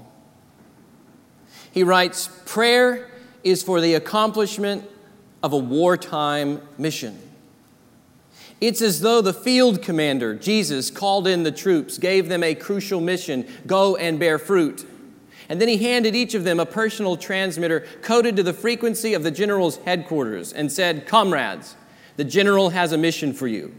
He 1.70 1.84
writes 1.84 2.28
Prayer 2.46 3.10
is 3.44 3.62
for 3.62 3.80
the 3.80 3.94
accomplishment 3.94 4.84
of 5.42 5.52
a 5.52 5.58
wartime 5.58 6.60
mission. 6.78 7.18
It's 8.60 8.80
as 8.80 9.00
though 9.00 9.20
the 9.20 9.32
field 9.32 9.82
commander, 9.82 10.36
Jesus, 10.36 10.90
called 10.90 11.26
in 11.26 11.42
the 11.42 11.50
troops, 11.50 11.98
gave 11.98 12.28
them 12.28 12.44
a 12.44 12.54
crucial 12.54 13.00
mission 13.00 13.48
go 13.66 13.96
and 13.96 14.20
bear 14.20 14.38
fruit. 14.38 14.86
And 15.48 15.60
then 15.60 15.68
he 15.68 15.78
handed 15.78 16.14
each 16.14 16.34
of 16.34 16.44
them 16.44 16.60
a 16.60 16.64
personal 16.64 17.16
transmitter 17.16 17.80
coded 18.02 18.36
to 18.36 18.42
the 18.42 18.52
frequency 18.52 19.14
of 19.14 19.24
the 19.24 19.32
general's 19.32 19.78
headquarters 19.78 20.52
and 20.52 20.70
said, 20.70 21.06
Comrades, 21.06 21.74
the 22.16 22.24
general 22.24 22.70
has 22.70 22.92
a 22.92 22.96
mission 22.98 23.32
for 23.32 23.48
you. 23.48 23.74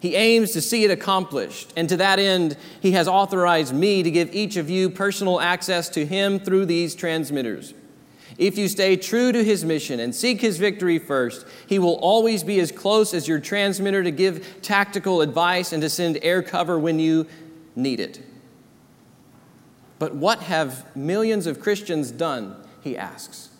He 0.00 0.14
aims 0.14 0.52
to 0.52 0.60
see 0.60 0.84
it 0.84 0.90
accomplished, 0.90 1.72
and 1.76 1.88
to 1.88 1.96
that 1.96 2.18
end, 2.18 2.56
he 2.80 2.92
has 2.92 3.08
authorized 3.08 3.74
me 3.74 4.02
to 4.02 4.10
give 4.10 4.32
each 4.32 4.56
of 4.56 4.70
you 4.70 4.90
personal 4.90 5.40
access 5.40 5.88
to 5.88 6.06
him 6.06 6.38
through 6.38 6.66
these 6.66 6.94
transmitters. 6.94 7.74
If 8.38 8.56
you 8.56 8.68
stay 8.68 8.96
true 8.96 9.32
to 9.32 9.42
his 9.42 9.64
mission 9.64 9.98
and 9.98 10.14
seek 10.14 10.40
his 10.40 10.58
victory 10.58 11.00
first, 11.00 11.44
he 11.66 11.80
will 11.80 11.96
always 11.96 12.44
be 12.44 12.60
as 12.60 12.70
close 12.70 13.12
as 13.12 13.26
your 13.26 13.40
transmitter 13.40 14.04
to 14.04 14.12
give 14.12 14.62
tactical 14.62 15.20
advice 15.20 15.72
and 15.72 15.82
to 15.82 15.90
send 15.90 16.20
air 16.22 16.40
cover 16.40 16.78
when 16.78 17.00
you 17.00 17.26
need 17.74 17.98
it. 17.98 18.20
But 19.98 20.14
what 20.14 20.38
have 20.42 20.94
millions 20.94 21.48
of 21.48 21.60
Christians 21.60 22.12
done? 22.12 22.54
He 22.80 22.96
asks. 22.96 23.50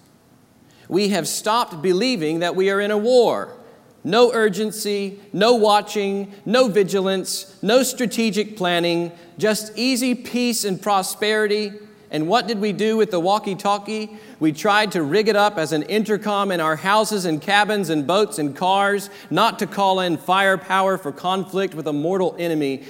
We 0.89 1.09
have 1.09 1.27
stopped 1.27 1.83
believing 1.83 2.39
that 2.39 2.55
we 2.55 2.71
are 2.71 2.81
in 2.81 2.93
a 2.93 2.99
war. 2.99 3.57
No 4.05 4.33
urgency, 4.33 5.21
no 5.33 5.55
watching, 5.55 6.33
no 6.47 6.69
vigilance, 6.69 7.61
no 7.63 7.83
strategic 7.83 8.57
planning, 8.57 9.11
just 9.39 9.77
easy 9.77 10.15
peace 10.15 10.65
and 10.65 10.81
prosperity. 10.81 11.73
And 12.11 12.27
what 12.27 12.47
did 12.47 12.59
we 12.61 12.73
do 12.73 12.97
with 12.97 13.11
the 13.11 13.21
walkie 13.21 13.55
talkie? 13.55 14.17
We 14.41 14.53
tried 14.53 14.93
to 14.93 15.03
rig 15.03 15.29
it 15.29 15.37
up 15.37 15.59
as 15.59 15.73
an 15.73 15.83
intercom 15.85 16.51
in 16.51 16.61
our 16.61 16.77
houses 16.77 17.27
and 17.27 17.41
cabins 17.41 17.91
and 17.91 18.07
boats 18.07 18.39
and 18.39 18.57
cars, 18.57 19.11
not 19.31 19.59
to 19.59 19.67
call 19.67 20.01
in 20.01 20.17
firepower 20.17 20.97
for 20.97 21.13
conflict 21.13 21.75
with 21.75 21.87
a 21.87 21.93
mortal 21.93 22.35
enemy, 22.39 22.85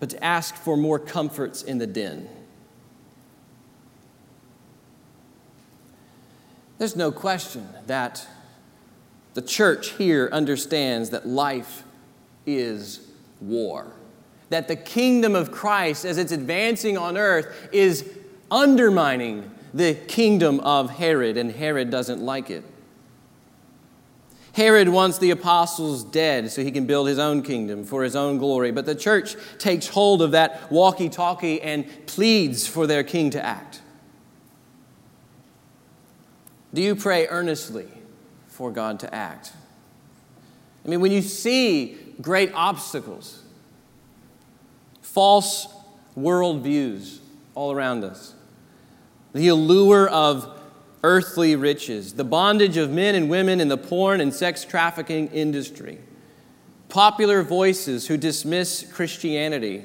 but 0.00 0.10
to 0.10 0.24
ask 0.24 0.56
for 0.56 0.76
more 0.76 0.98
comforts 0.98 1.62
in 1.62 1.78
the 1.78 1.86
den. 1.86 2.28
There's 6.78 6.96
no 6.96 7.12
question 7.12 7.68
that 7.86 8.26
the 9.34 9.42
church 9.42 9.90
here 9.90 10.28
understands 10.32 11.10
that 11.10 11.28
life 11.28 11.84
is 12.44 13.06
war. 13.40 13.92
That 14.50 14.66
the 14.66 14.74
kingdom 14.74 15.36
of 15.36 15.52
Christ, 15.52 16.04
as 16.04 16.18
it's 16.18 16.32
advancing 16.32 16.98
on 16.98 17.16
earth, 17.16 17.68
is 17.70 18.10
undermining 18.52 19.50
the 19.74 19.94
kingdom 19.94 20.60
of 20.60 20.90
Herod, 20.90 21.36
and 21.36 21.50
Herod 21.50 21.90
doesn't 21.90 22.20
like 22.20 22.50
it. 22.50 22.62
Herod 24.52 24.90
wants 24.90 25.16
the 25.16 25.30
apostles 25.30 26.04
dead 26.04 26.50
so 26.50 26.62
he 26.62 26.70
can 26.70 26.84
build 26.84 27.08
his 27.08 27.18
own 27.18 27.42
kingdom 27.42 27.84
for 27.84 28.04
his 28.04 28.14
own 28.14 28.36
glory. 28.36 28.70
But 28.70 28.84
the 28.84 28.94
church 28.94 29.34
takes 29.58 29.88
hold 29.88 30.20
of 30.20 30.32
that 30.32 30.70
walkie 30.70 31.08
talkie 31.08 31.62
and 31.62 31.86
pleads 32.06 32.66
for 32.66 32.86
their 32.86 33.02
king 33.02 33.30
to 33.30 33.42
act. 33.42 33.80
Do 36.74 36.82
you 36.82 36.94
pray 36.94 37.26
earnestly 37.28 37.88
for 38.48 38.70
God 38.70 39.00
to 39.00 39.14
act? 39.14 39.52
I 40.84 40.88
mean, 40.88 41.00
when 41.00 41.12
you 41.12 41.22
see 41.22 41.96
great 42.20 42.52
obstacles, 42.52 43.42
false 45.00 45.66
worldviews 46.16 47.20
all 47.54 47.72
around 47.72 48.04
us, 48.04 48.34
the 49.32 49.48
allure 49.48 50.08
of 50.08 50.58
earthly 51.04 51.56
riches, 51.56 52.14
the 52.14 52.24
bondage 52.24 52.76
of 52.76 52.90
men 52.90 53.14
and 53.14 53.28
women 53.28 53.60
in 53.60 53.68
the 53.68 53.76
porn 53.76 54.20
and 54.20 54.32
sex 54.32 54.64
trafficking 54.64 55.28
industry, 55.28 55.98
popular 56.88 57.42
voices 57.42 58.06
who 58.06 58.16
dismiss 58.16 58.90
Christianity, 58.92 59.84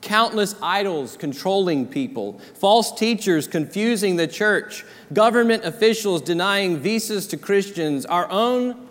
countless 0.00 0.54
idols 0.62 1.16
controlling 1.16 1.86
people, 1.86 2.40
false 2.54 2.92
teachers 2.92 3.46
confusing 3.46 4.16
the 4.16 4.26
church, 4.26 4.84
government 5.12 5.64
officials 5.64 6.22
denying 6.22 6.78
visas 6.78 7.26
to 7.26 7.36
Christians, 7.36 8.06
our 8.06 8.30
own 8.30 8.88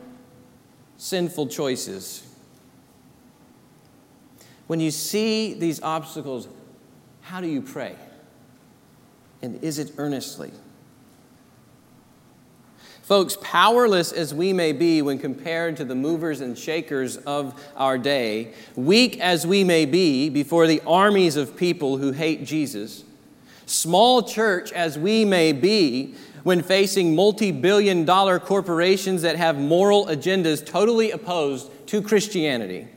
sinful 0.97 1.47
choices. 1.47 2.21
When 4.67 4.79
you 4.79 4.91
see 4.91 5.53
these 5.53 5.81
obstacles, 5.81 6.47
how 7.21 7.39
do 7.41 7.47
you 7.47 7.61
pray? 7.61 7.95
And 9.45 9.63
is 9.63 9.77
it 9.77 9.91
earnestly? 9.99 10.51
Folks, 13.03 13.37
powerless 13.39 14.11
as 14.11 14.33
we 14.33 14.53
may 14.53 14.71
be 14.71 15.03
when 15.03 15.19
compared 15.19 15.77
to 15.77 15.85
the 15.85 15.93
movers 15.93 16.41
and 16.41 16.57
shakers 16.57 17.17
of 17.17 17.53
our 17.75 17.99
day, 17.99 18.55
weak 18.75 19.19
as 19.19 19.45
we 19.45 19.63
may 19.63 19.85
be 19.85 20.29
before 20.29 20.65
the 20.65 20.81
armies 20.87 21.35
of 21.35 21.55
people 21.55 21.97
who 21.97 22.11
hate 22.11 22.43
Jesus, 22.43 23.03
small 23.67 24.23
church 24.23 24.71
as 24.71 24.97
we 24.97 25.23
may 25.23 25.51
be 25.51 26.15
when 26.41 26.63
facing 26.63 27.15
multi 27.15 27.51
billion 27.51 28.03
dollar 28.03 28.39
corporations 28.39 29.21
that 29.21 29.35
have 29.35 29.59
moral 29.59 30.07
agendas 30.07 30.65
totally 30.65 31.11
opposed 31.11 31.69
to 31.85 32.01
Christianity, 32.01 32.87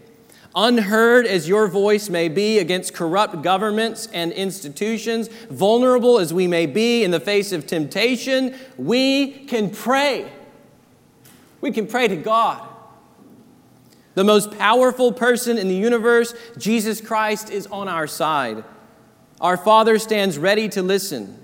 Unheard 0.60 1.24
as 1.24 1.48
your 1.48 1.68
voice 1.68 2.08
may 2.08 2.28
be 2.28 2.58
against 2.58 2.92
corrupt 2.92 3.42
governments 3.42 4.08
and 4.12 4.32
institutions, 4.32 5.28
vulnerable 5.50 6.18
as 6.18 6.34
we 6.34 6.48
may 6.48 6.66
be 6.66 7.04
in 7.04 7.12
the 7.12 7.20
face 7.20 7.52
of 7.52 7.64
temptation, 7.64 8.52
we 8.76 9.30
can 9.46 9.70
pray. 9.70 10.28
We 11.60 11.70
can 11.70 11.86
pray 11.86 12.08
to 12.08 12.16
God. 12.16 12.68
The 14.14 14.24
most 14.24 14.50
powerful 14.58 15.12
person 15.12 15.58
in 15.58 15.68
the 15.68 15.76
universe, 15.76 16.34
Jesus 16.56 17.00
Christ, 17.00 17.50
is 17.50 17.68
on 17.68 17.86
our 17.86 18.08
side. 18.08 18.64
Our 19.40 19.56
Father 19.56 19.96
stands 20.00 20.38
ready 20.38 20.68
to 20.70 20.82
listen. 20.82 21.40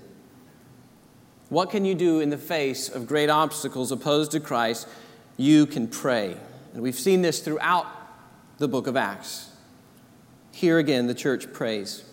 What 1.47 1.69
can 1.69 1.85
you 1.85 1.95
do 1.95 2.19
in 2.19 2.31
the 2.31 2.37
face 2.37 2.89
of 2.89 3.07
great 3.07 3.29
obstacles 3.29 3.93
opposed 3.93 4.31
to 4.31 4.41
Christ? 4.41 4.89
You 5.37 5.67
can 5.67 5.87
pray. 5.87 6.35
And 6.73 6.83
we've 6.83 6.99
seen 6.99 7.21
this 7.21 7.39
throughout 7.39 8.04
the 8.57 8.67
book 8.67 8.87
of 8.87 8.95
Acts. 8.95 9.51
Here 10.51 10.77
again, 10.77 11.07
the 11.07 11.13
church 11.13 11.51
prays 11.51 12.03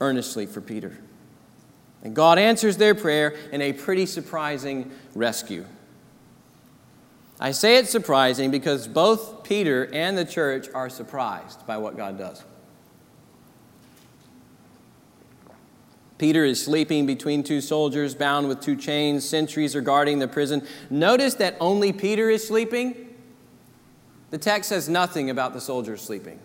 earnestly 0.00 0.46
for 0.46 0.60
Peter. 0.60 0.98
And 2.02 2.14
God 2.14 2.38
answers 2.38 2.76
their 2.76 2.94
prayer 2.94 3.34
in 3.52 3.62
a 3.62 3.72
pretty 3.72 4.06
surprising 4.06 4.90
rescue. 5.14 5.64
I 7.40 7.52
say 7.52 7.76
it's 7.76 7.90
surprising 7.90 8.50
because 8.50 8.86
both 8.86 9.44
Peter 9.44 9.88
and 9.92 10.16
the 10.18 10.24
church 10.24 10.68
are 10.74 10.90
surprised 10.90 11.66
by 11.66 11.78
what 11.78 11.96
God 11.96 12.18
does. 12.18 12.44
Peter 16.18 16.44
is 16.44 16.64
sleeping 16.64 17.04
between 17.04 17.42
two 17.42 17.60
soldiers 17.60 18.14
bound 18.14 18.46
with 18.46 18.60
two 18.60 18.76
chains. 18.76 19.28
Sentries 19.28 19.74
are 19.74 19.80
guarding 19.80 20.20
the 20.20 20.28
prison. 20.28 20.64
Notice 20.88 21.34
that 21.34 21.56
only 21.58 21.92
Peter 21.92 22.30
is 22.30 22.46
sleeping. 22.46 23.11
The 24.32 24.38
text 24.38 24.70
says 24.70 24.88
nothing 24.88 25.28
about 25.28 25.52
the 25.52 25.60
soldiers 25.60 26.00
sleeping. 26.00 26.38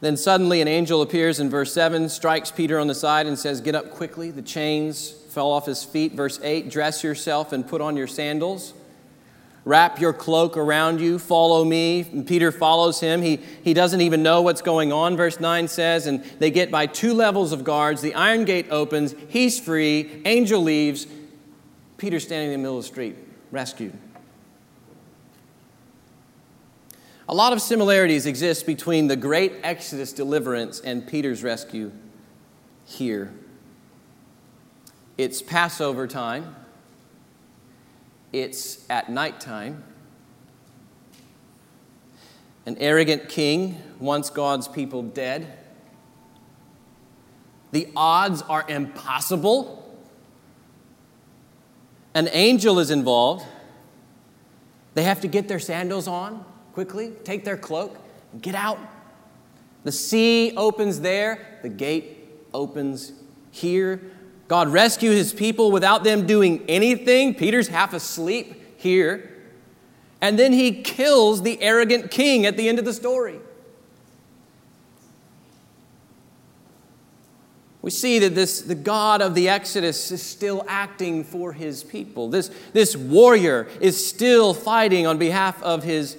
Then 0.00 0.16
suddenly 0.16 0.60
an 0.60 0.66
angel 0.66 1.00
appears 1.00 1.38
in 1.38 1.48
verse 1.48 1.72
7, 1.72 2.08
strikes 2.08 2.50
Peter 2.50 2.80
on 2.80 2.88
the 2.88 2.94
side, 2.94 3.28
and 3.28 3.38
says, 3.38 3.60
Get 3.60 3.76
up 3.76 3.92
quickly. 3.92 4.32
The 4.32 4.42
chains 4.42 5.12
fell 5.12 5.52
off 5.52 5.66
his 5.66 5.84
feet. 5.84 6.14
Verse 6.14 6.40
8, 6.42 6.68
Dress 6.68 7.04
yourself 7.04 7.52
and 7.52 7.64
put 7.64 7.80
on 7.80 7.96
your 7.96 8.08
sandals. 8.08 8.74
Wrap 9.64 10.00
your 10.00 10.12
cloak 10.12 10.56
around 10.56 11.00
you. 11.00 11.20
Follow 11.20 11.64
me. 11.64 12.00
And 12.10 12.26
Peter 12.26 12.50
follows 12.50 12.98
him. 12.98 13.22
He, 13.22 13.36
he 13.62 13.72
doesn't 13.72 14.00
even 14.00 14.24
know 14.24 14.42
what's 14.42 14.62
going 14.62 14.90
on. 14.90 15.16
Verse 15.16 15.38
9 15.38 15.68
says, 15.68 16.08
And 16.08 16.24
they 16.40 16.50
get 16.50 16.72
by 16.72 16.86
two 16.86 17.14
levels 17.14 17.52
of 17.52 17.62
guards. 17.62 18.02
The 18.02 18.14
iron 18.14 18.44
gate 18.46 18.66
opens. 18.70 19.14
He's 19.28 19.60
free. 19.60 20.22
Angel 20.24 20.60
leaves. 20.60 21.06
Peter 22.00 22.18
standing 22.18 22.46
in 22.46 22.52
the 22.52 22.58
middle 22.58 22.78
of 22.78 22.82
the 22.82 22.88
street, 22.88 23.14
rescued. 23.50 23.92
A 27.28 27.34
lot 27.34 27.52
of 27.52 27.60
similarities 27.60 28.24
exist 28.24 28.64
between 28.64 29.06
the 29.06 29.16
great 29.16 29.52
Exodus 29.62 30.14
deliverance 30.14 30.80
and 30.80 31.06
Peter's 31.06 31.44
rescue 31.44 31.92
here. 32.86 33.34
It's 35.18 35.42
Passover 35.42 36.06
time, 36.06 36.56
it's 38.32 38.86
at 38.88 39.10
nighttime. 39.10 39.84
An 42.64 42.78
arrogant 42.78 43.28
king 43.28 43.76
wants 43.98 44.30
God's 44.30 44.68
people 44.68 45.02
dead. 45.02 45.58
The 47.72 47.88
odds 47.94 48.40
are 48.40 48.64
impossible 48.68 49.79
an 52.14 52.28
angel 52.32 52.78
is 52.78 52.90
involved. 52.90 53.44
They 54.94 55.04
have 55.04 55.20
to 55.20 55.28
get 55.28 55.48
their 55.48 55.60
sandals 55.60 56.08
on 56.08 56.44
quickly, 56.72 57.12
take 57.24 57.44
their 57.44 57.56
cloak, 57.56 57.98
and 58.32 58.42
get 58.42 58.54
out. 58.54 58.78
The 59.84 59.92
sea 59.92 60.52
opens 60.56 61.00
there, 61.00 61.58
the 61.62 61.68
gate 61.68 62.28
opens 62.52 63.12
here. 63.50 64.00
God 64.48 64.68
rescues 64.68 65.16
his 65.16 65.32
people 65.32 65.70
without 65.70 66.04
them 66.04 66.26
doing 66.26 66.64
anything. 66.68 67.34
Peter's 67.34 67.68
half 67.68 67.94
asleep 67.94 68.80
here. 68.80 69.30
And 70.20 70.38
then 70.38 70.52
he 70.52 70.82
kills 70.82 71.42
the 71.42 71.62
arrogant 71.62 72.10
king 72.10 72.44
at 72.44 72.56
the 72.56 72.68
end 72.68 72.78
of 72.78 72.84
the 72.84 72.92
story. 72.92 73.38
We 77.82 77.90
see 77.90 78.18
that 78.18 78.34
this, 78.34 78.60
the 78.60 78.74
God 78.74 79.22
of 79.22 79.34
the 79.34 79.48
Exodus 79.48 80.10
is 80.10 80.22
still 80.22 80.64
acting 80.68 81.24
for 81.24 81.52
his 81.52 81.82
people. 81.82 82.28
This, 82.28 82.50
this 82.74 82.94
warrior 82.94 83.68
is 83.80 84.06
still 84.06 84.52
fighting 84.52 85.06
on 85.06 85.16
behalf 85.16 85.62
of 85.62 85.82
his 85.82 86.18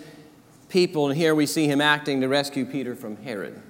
people. 0.70 1.08
And 1.08 1.15
here 1.15 1.36
we 1.36 1.46
see 1.46 1.68
him 1.68 1.80
acting 1.80 2.22
to 2.22 2.27
rescue 2.27 2.65
Peter 2.65 2.96
from 2.96 3.18
Herod. 3.18 3.62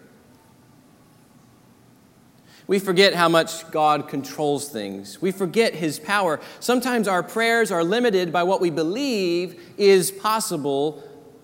We 2.65 2.79
forget 2.79 3.13
how 3.13 3.27
much 3.27 3.69
God 3.71 4.07
controls 4.07 4.69
things. 4.69 5.21
We 5.21 5.33
forget 5.33 5.74
his 5.74 6.00
power. 6.00 6.39
Sometimes 6.62 7.10
our 7.10 7.21
prayers 7.21 7.69
are 7.69 7.83
limited 7.83 8.31
by 8.31 8.43
what 8.43 8.62
we 8.62 8.69
believe 8.69 9.62
is 9.77 10.12
possible 10.12 11.03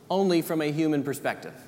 only 0.10 0.42
from 0.42 0.62
a 0.62 0.72
human 0.72 1.04
perspective. 1.04 1.67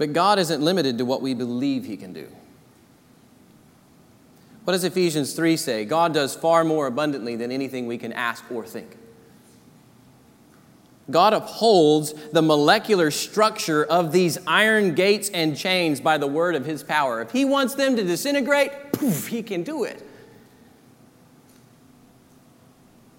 But 0.00 0.14
God 0.14 0.38
isn't 0.38 0.62
limited 0.62 0.96
to 0.96 1.04
what 1.04 1.20
we 1.20 1.34
believe 1.34 1.84
He 1.84 1.98
can 1.98 2.14
do. 2.14 2.26
What 4.64 4.72
does 4.72 4.82
Ephesians 4.82 5.34
3 5.34 5.58
say? 5.58 5.84
God 5.84 6.14
does 6.14 6.34
far 6.34 6.64
more 6.64 6.86
abundantly 6.86 7.36
than 7.36 7.52
anything 7.52 7.86
we 7.86 7.98
can 7.98 8.10
ask 8.14 8.42
or 8.50 8.64
think. 8.64 8.96
God 11.10 11.34
upholds 11.34 12.14
the 12.30 12.40
molecular 12.40 13.10
structure 13.10 13.84
of 13.84 14.10
these 14.10 14.38
iron 14.46 14.94
gates 14.94 15.28
and 15.28 15.54
chains 15.54 16.00
by 16.00 16.16
the 16.16 16.26
word 16.26 16.54
of 16.54 16.64
his 16.64 16.82
power. 16.82 17.20
If 17.20 17.32
he 17.32 17.44
wants 17.44 17.74
them 17.74 17.94
to 17.96 18.02
disintegrate, 18.02 18.94
poof, 18.94 19.26
he 19.26 19.42
can 19.42 19.64
do 19.64 19.84
it. 19.84 20.02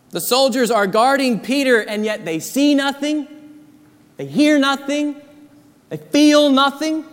The 0.10 0.22
soldiers 0.22 0.72
are 0.72 0.88
guarding 0.88 1.42
Peter, 1.42 1.80
and 1.80 2.04
yet 2.04 2.26
they 2.26 2.40
see 2.40 2.74
nothing, 2.74 3.28
they 4.18 4.26
hear 4.26 4.58
nothing, 4.58 5.22
they 5.92 5.98
feel 5.98 6.50
nothing. 6.50 7.04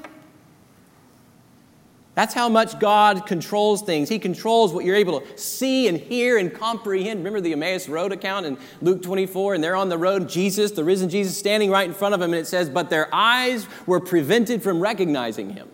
That's 2.14 2.32
how 2.32 2.48
much 2.48 2.78
God 2.78 3.26
controls 3.26 3.82
things. 3.82 4.08
He 4.08 4.20
controls 4.20 4.72
what 4.72 4.84
you're 4.84 4.94
able 4.94 5.20
to 5.20 5.38
see 5.38 5.88
and 5.88 5.98
hear 5.98 6.38
and 6.38 6.54
comprehend. 6.54 7.18
Remember 7.18 7.40
the 7.40 7.52
Emmaus 7.52 7.88
Road 7.88 8.12
account 8.12 8.46
in 8.46 8.56
Luke 8.80 9.02
24? 9.02 9.54
And 9.54 9.64
they're 9.64 9.74
on 9.74 9.88
the 9.88 9.98
road, 9.98 10.28
Jesus, 10.28 10.70
the 10.70 10.84
risen 10.84 11.08
Jesus, 11.08 11.36
standing 11.36 11.70
right 11.70 11.88
in 11.88 11.94
front 11.94 12.14
of 12.14 12.20
them, 12.20 12.32
and 12.32 12.40
it 12.40 12.46
says, 12.46 12.70
But 12.70 12.88
their 12.88 13.12
eyes 13.12 13.66
were 13.86 13.98
prevented 13.98 14.62
from 14.62 14.78
recognizing 14.78 15.50
him. 15.50 15.68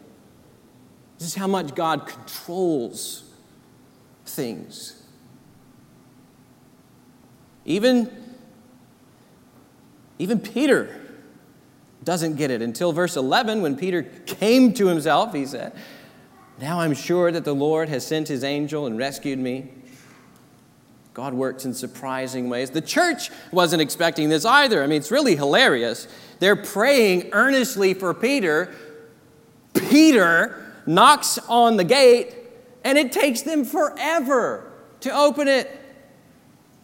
This 1.18 1.28
is 1.28 1.34
how 1.34 1.46
much 1.46 1.74
God 1.74 2.06
controls 2.06 3.24
things. 4.24 5.02
Even, 7.66 8.10
even 10.18 10.40
Peter 10.40 11.03
doesn't 12.04 12.36
get 12.36 12.50
it 12.50 12.62
until 12.62 12.92
verse 12.92 13.16
11 13.16 13.62
when 13.62 13.76
Peter 13.76 14.02
came 14.02 14.72
to 14.74 14.86
himself. 14.86 15.32
He 15.34 15.46
said, 15.46 15.72
Now 16.60 16.80
I'm 16.80 16.94
sure 16.94 17.32
that 17.32 17.44
the 17.44 17.54
Lord 17.54 17.88
has 17.88 18.06
sent 18.06 18.28
his 18.28 18.44
angel 18.44 18.86
and 18.86 18.98
rescued 18.98 19.38
me. 19.38 19.70
God 21.14 21.32
works 21.32 21.64
in 21.64 21.72
surprising 21.72 22.48
ways. 22.48 22.70
The 22.70 22.80
church 22.80 23.30
wasn't 23.52 23.80
expecting 23.80 24.28
this 24.28 24.44
either. 24.44 24.82
I 24.82 24.88
mean, 24.88 24.98
it's 24.98 25.12
really 25.12 25.36
hilarious. 25.36 26.08
They're 26.40 26.56
praying 26.56 27.30
earnestly 27.32 27.94
for 27.94 28.12
Peter. 28.12 28.74
Peter 29.74 30.72
knocks 30.86 31.38
on 31.48 31.76
the 31.76 31.84
gate, 31.84 32.34
and 32.82 32.98
it 32.98 33.12
takes 33.12 33.42
them 33.42 33.64
forever 33.64 34.72
to 35.00 35.10
open 35.10 35.46
it. 35.46 35.83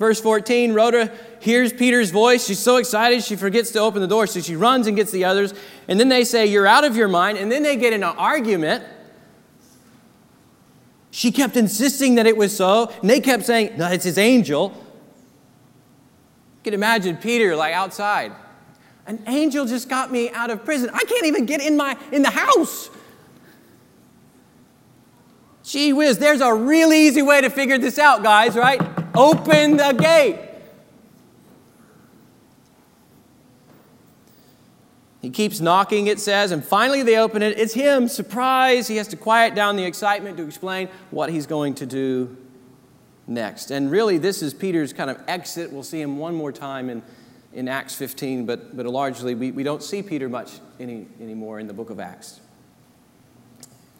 Verse 0.00 0.18
14, 0.18 0.72
Rhoda 0.72 1.12
hears 1.40 1.74
Peter's 1.74 2.10
voice. 2.10 2.46
She's 2.46 2.58
so 2.58 2.76
excited, 2.76 3.22
she 3.22 3.36
forgets 3.36 3.70
to 3.72 3.80
open 3.80 4.00
the 4.00 4.08
door. 4.08 4.26
So 4.26 4.40
she 4.40 4.56
runs 4.56 4.86
and 4.86 4.96
gets 4.96 5.12
the 5.12 5.26
others. 5.26 5.52
And 5.88 6.00
then 6.00 6.08
they 6.08 6.24
say, 6.24 6.46
You're 6.46 6.66
out 6.66 6.84
of 6.84 6.96
your 6.96 7.06
mind. 7.06 7.36
And 7.36 7.52
then 7.52 7.62
they 7.62 7.76
get 7.76 7.92
in 7.92 8.02
an 8.02 8.16
argument. 8.16 8.82
She 11.10 11.30
kept 11.30 11.54
insisting 11.54 12.14
that 12.14 12.26
it 12.26 12.34
was 12.34 12.56
so. 12.56 12.90
And 13.02 13.10
they 13.10 13.20
kept 13.20 13.44
saying, 13.44 13.76
No, 13.76 13.88
it's 13.88 14.04
his 14.04 14.16
angel. 14.16 14.70
You 14.70 16.64
can 16.64 16.72
imagine 16.72 17.18
Peter 17.18 17.54
like 17.54 17.74
outside. 17.74 18.32
An 19.06 19.22
angel 19.26 19.66
just 19.66 19.90
got 19.90 20.10
me 20.10 20.30
out 20.30 20.48
of 20.48 20.64
prison. 20.64 20.88
I 20.94 21.04
can't 21.04 21.26
even 21.26 21.44
get 21.44 21.60
in 21.60 21.76
my 21.76 21.94
in 22.10 22.22
the 22.22 22.30
house. 22.30 22.88
Gee 25.62 25.92
whiz, 25.92 26.16
there's 26.16 26.40
a 26.40 26.54
real 26.54 26.90
easy 26.90 27.20
way 27.20 27.42
to 27.42 27.50
figure 27.50 27.76
this 27.76 27.98
out, 27.98 28.22
guys, 28.22 28.56
right? 28.56 28.80
Open 29.14 29.76
the 29.76 29.92
gate. 29.92 30.38
He 35.20 35.28
keeps 35.28 35.60
knocking, 35.60 36.06
it 36.06 36.18
says, 36.18 36.50
and 36.50 36.64
finally 36.64 37.02
they 37.02 37.18
open 37.18 37.42
it. 37.42 37.58
It's 37.58 37.74
him. 37.74 38.08
Surprise. 38.08 38.88
He 38.88 38.96
has 38.96 39.08
to 39.08 39.16
quiet 39.16 39.54
down 39.54 39.76
the 39.76 39.84
excitement 39.84 40.38
to 40.38 40.46
explain 40.46 40.88
what 41.10 41.28
he's 41.28 41.46
going 41.46 41.74
to 41.74 41.86
do 41.86 42.36
next. 43.26 43.70
And 43.70 43.90
really, 43.90 44.16
this 44.16 44.42
is 44.42 44.54
Peter's 44.54 44.94
kind 44.94 45.10
of 45.10 45.20
exit. 45.28 45.72
We'll 45.72 45.82
see 45.82 46.00
him 46.00 46.16
one 46.18 46.34
more 46.34 46.52
time 46.52 46.88
in, 46.88 47.02
in 47.52 47.68
Acts 47.68 47.94
15, 47.94 48.46
but, 48.46 48.74
but 48.74 48.86
largely 48.86 49.34
we, 49.34 49.50
we 49.50 49.62
don't 49.62 49.82
see 49.82 50.02
Peter 50.02 50.28
much 50.28 50.52
any, 50.78 51.06
anymore 51.20 51.60
in 51.60 51.66
the 51.66 51.74
book 51.74 51.90
of 51.90 52.00
Acts. 52.00 52.40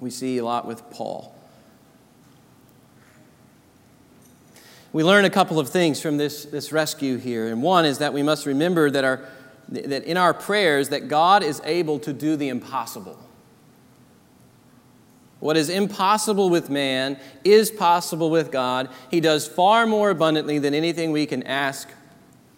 We 0.01 0.09
see 0.09 0.39
a 0.39 0.45
lot 0.45 0.67
with 0.67 0.89
Paul. 0.91 1.35
We 4.93 5.05
learn 5.05 5.25
a 5.25 5.31
couple 5.31 5.59
of 5.59 5.69
things 5.69 6.01
from 6.01 6.17
this, 6.17 6.45
this 6.45 6.73
rescue 6.73 7.17
here. 7.17 7.49
And 7.49 7.63
one 7.63 7.85
is 7.85 7.99
that 7.99 8.13
we 8.13 8.23
must 8.23 8.47
remember 8.47 8.91
that, 8.91 9.05
our, 9.05 9.21
that 9.69 10.05
in 10.05 10.17
our 10.17 10.35
prayers 10.35 10.89
that 10.89 11.09
God 11.09 11.43
is 11.43 11.61
able 11.65 11.99
to 12.01 12.13
do 12.13 12.37
the 12.37 12.49
impossible. 12.49 13.19
What 15.39 15.57
is 15.57 15.71
impossible 15.71 16.51
with 16.51 16.69
man 16.69 17.19
is 17.45 17.71
possible 17.71 18.31
with 18.31 18.51
God. 18.51 18.91
He 19.11 19.21
does 19.21 19.49
far 19.49 19.87
more 19.87 20.11
abundantly 20.11 20.59
than 20.59 20.75
anything 20.75 21.13
we 21.13 21.25
can 21.25 21.43
ask 21.45 21.89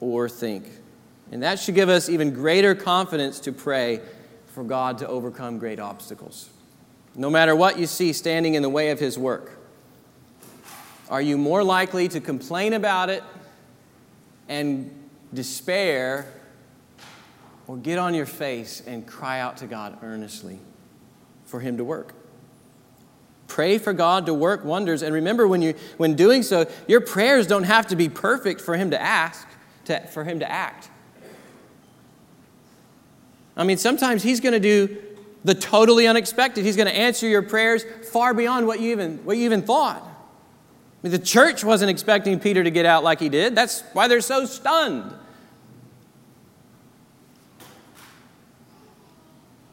or 0.00 0.28
think. 0.28 0.64
And 1.30 1.42
that 1.42 1.60
should 1.60 1.76
give 1.76 1.88
us 1.88 2.08
even 2.08 2.32
greater 2.32 2.74
confidence 2.74 3.40
to 3.40 3.52
pray 3.52 4.00
for 4.48 4.64
God 4.64 4.98
to 4.98 5.06
overcome 5.06 5.58
great 5.58 5.78
obstacles. 5.78 6.50
No 7.14 7.30
matter 7.30 7.54
what 7.54 7.78
you 7.78 7.86
see 7.86 8.12
standing 8.12 8.54
in 8.54 8.62
the 8.62 8.68
way 8.68 8.90
of 8.90 8.98
His 8.98 9.18
work. 9.18 9.61
Are 11.12 11.20
you 11.20 11.36
more 11.36 11.62
likely 11.62 12.08
to 12.08 12.20
complain 12.20 12.72
about 12.72 13.10
it 13.10 13.22
and 14.48 14.90
despair 15.34 16.32
or 17.66 17.76
get 17.76 17.98
on 17.98 18.14
your 18.14 18.24
face 18.24 18.82
and 18.86 19.06
cry 19.06 19.38
out 19.38 19.58
to 19.58 19.66
God 19.66 19.98
earnestly 20.02 20.58
for 21.44 21.60
Him 21.60 21.76
to 21.76 21.84
work? 21.84 22.14
Pray 23.46 23.76
for 23.76 23.92
God 23.92 24.24
to 24.24 24.32
work 24.32 24.64
wonders. 24.64 25.02
And 25.02 25.14
remember, 25.14 25.46
when, 25.46 25.60
you, 25.60 25.74
when 25.98 26.16
doing 26.16 26.42
so, 26.42 26.66
your 26.88 27.02
prayers 27.02 27.46
don't 27.46 27.64
have 27.64 27.88
to 27.88 27.96
be 27.96 28.08
perfect 28.08 28.62
for 28.62 28.74
Him 28.74 28.90
to 28.92 29.00
ask, 29.00 29.46
to, 29.84 30.00
for 30.06 30.24
Him 30.24 30.38
to 30.38 30.50
act. 30.50 30.88
I 33.54 33.64
mean, 33.64 33.76
sometimes 33.76 34.22
He's 34.22 34.40
going 34.40 34.54
to 34.54 34.60
do 34.60 34.96
the 35.44 35.54
totally 35.54 36.06
unexpected. 36.06 36.64
He's 36.64 36.76
going 36.76 36.88
to 36.88 36.96
answer 36.96 37.28
your 37.28 37.42
prayers 37.42 37.84
far 38.10 38.32
beyond 38.32 38.66
what 38.66 38.80
you 38.80 38.92
even, 38.92 39.18
what 39.26 39.36
you 39.36 39.44
even 39.44 39.60
thought. 39.60 40.08
I 41.02 41.08
mean, 41.08 41.12
the 41.12 41.18
church 41.18 41.64
wasn't 41.64 41.90
expecting 41.90 42.38
Peter 42.38 42.62
to 42.62 42.70
get 42.70 42.86
out 42.86 43.02
like 43.02 43.18
he 43.18 43.28
did. 43.28 43.56
That's 43.56 43.82
why 43.92 44.06
they're 44.06 44.20
so 44.20 44.46
stunned. 44.46 45.12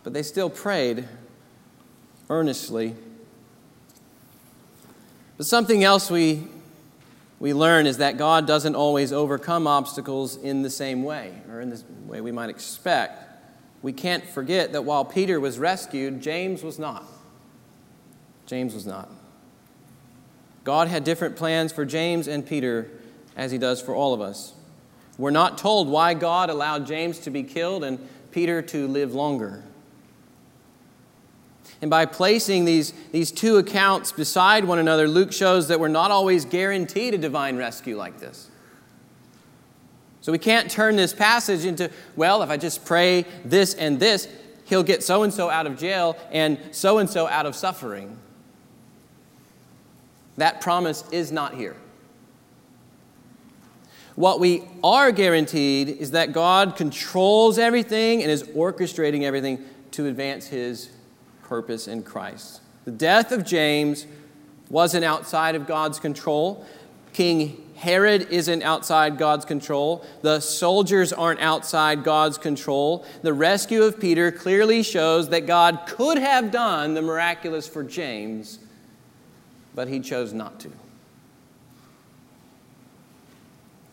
But 0.04 0.14
they 0.14 0.24
still 0.24 0.50
prayed 0.50 1.08
earnestly. 2.32 2.96
But 5.38 5.46
something 5.46 5.84
else 5.84 6.10
we, 6.10 6.48
we 7.40 7.54
learn 7.54 7.86
is 7.86 7.98
that 7.98 8.18
God 8.18 8.48
doesn't 8.48 8.74
always 8.74 9.14
overcome 9.14 9.68
obstacles 9.68 10.36
in 10.36 10.64
the 10.64 10.70
same 10.72 11.04
way 11.04 11.34
or 11.52 11.62
in 11.62 11.70
the 11.70 11.84
way 12.08 12.22
we 12.22 12.32
might 12.32 12.50
expect. 12.50 13.24
We 13.84 13.94
can't 13.94 14.26
forget 14.26 14.74
that 14.74 14.84
while 14.84 15.06
Peter 15.06 15.40
was 15.40 15.60
rescued, 15.60 16.22
James 16.22 16.64
was 16.64 16.80
not. 16.80 17.06
James 18.48 18.74
was 18.74 18.88
not. 18.88 19.10
God 20.70 20.88
had 20.88 21.04
different 21.04 21.36
plans 21.36 21.72
for 21.72 21.84
James 21.84 22.28
and 22.28 22.46
Peter 22.46 22.92
as 23.36 23.52
he 23.52 23.58
does 23.58 23.82
for 23.82 23.96
all 23.96 24.14
of 24.14 24.22
us. 24.22 24.54
We're 25.18 25.32
not 25.32 25.58
told 25.58 25.88
why 25.88 26.14
God 26.14 26.52
allowed 26.52 26.86
James 26.86 27.18
to 27.22 27.32
be 27.32 27.42
killed 27.42 27.84
and 27.84 27.98
Peter 28.30 28.62
to 28.62 28.88
live 28.88 29.16
longer. 29.16 29.64
And 31.82 31.90
by 31.90 32.06
placing 32.06 32.66
these, 32.66 32.94
these 33.12 33.32
two 33.32 33.58
accounts 33.58 34.12
beside 34.12 34.64
one 34.64 34.78
another, 34.78 35.08
Luke 35.08 35.34
shows 35.34 35.70
that 35.70 35.80
we're 35.80 35.88
not 35.88 36.12
always 36.12 36.46
guaranteed 36.46 37.16
a 37.16 37.18
divine 37.18 37.58
rescue 37.58 37.98
like 37.98 38.20
this. 38.20 38.48
So 40.22 40.32
we 40.32 40.38
can't 40.38 40.70
turn 40.70 40.98
this 40.98 41.14
passage 41.14 41.66
into, 41.66 41.90
well, 42.16 42.44
if 42.44 42.52
I 42.52 42.58
just 42.58 42.86
pray 42.86 43.26
this 43.44 43.74
and 43.74 44.00
this, 44.00 44.28
he'll 44.66 44.84
get 44.84 45.02
so 45.02 45.24
and 45.24 45.34
so 45.34 45.50
out 45.50 45.66
of 45.66 45.80
jail 45.80 46.16
and 46.32 46.60
so 46.70 47.00
and 47.00 47.10
so 47.10 47.28
out 47.28 47.48
of 47.48 47.56
suffering. 47.56 48.20
That 50.40 50.62
promise 50.62 51.04
is 51.12 51.32
not 51.32 51.54
here. 51.54 51.76
What 54.16 54.40
we 54.40 54.64
are 54.84 55.12
guaranteed 55.12 55.88
is 55.88 56.12
that 56.12 56.34
God 56.34 56.76
controls 56.76 57.58
everything 57.58 58.22
and 58.22 58.30
is 58.30 58.44
orchestrating 58.44 59.24
everything 59.24 59.64
to 59.92 60.08
advance 60.08 60.48
his 60.48 60.90
purpose 61.44 61.88
in 61.88 62.04
Christ. 62.04 62.62
The 62.86 62.92
death 62.92 63.32
of 63.32 63.46
James 63.46 64.08
wasn't 64.70 65.06
outside 65.06 65.56
of 65.56 65.68
God's 65.68 66.00
control. 66.00 66.66
King 67.14 67.70
Herod 67.76 68.28
isn't 68.30 68.62
outside 68.62 69.18
God's 69.18 69.46
control. 69.46 70.06
The 70.22 70.42
soldiers 70.42 71.14
aren't 71.14 71.40
outside 71.40 72.04
God's 72.04 72.38
control. 72.38 73.06
The 73.22 73.34
rescue 73.34 73.84
of 73.84 74.00
Peter 74.02 74.32
clearly 74.34 74.84
shows 74.84 75.30
that 75.30 75.48
God 75.48 75.84
could 75.88 76.18
have 76.18 76.52
done 76.52 76.94
the 76.94 77.02
miraculous 77.02 77.68
for 77.70 77.84
James, 77.84 78.60
but 79.80 79.88
he 79.88 80.02
chose 80.02 80.34
not 80.34 80.60
to. 80.60 80.70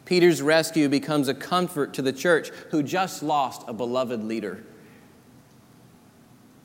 Peter's 0.04 0.42
rescue 0.42 0.88
becomes 0.88 1.28
a 1.28 1.34
comfort 1.34 1.94
to 1.94 2.02
the 2.02 2.12
church 2.12 2.48
who 2.72 2.82
just 2.82 3.22
lost 3.22 3.62
a 3.68 3.72
beloved 3.72 4.24
leader. 4.24 4.64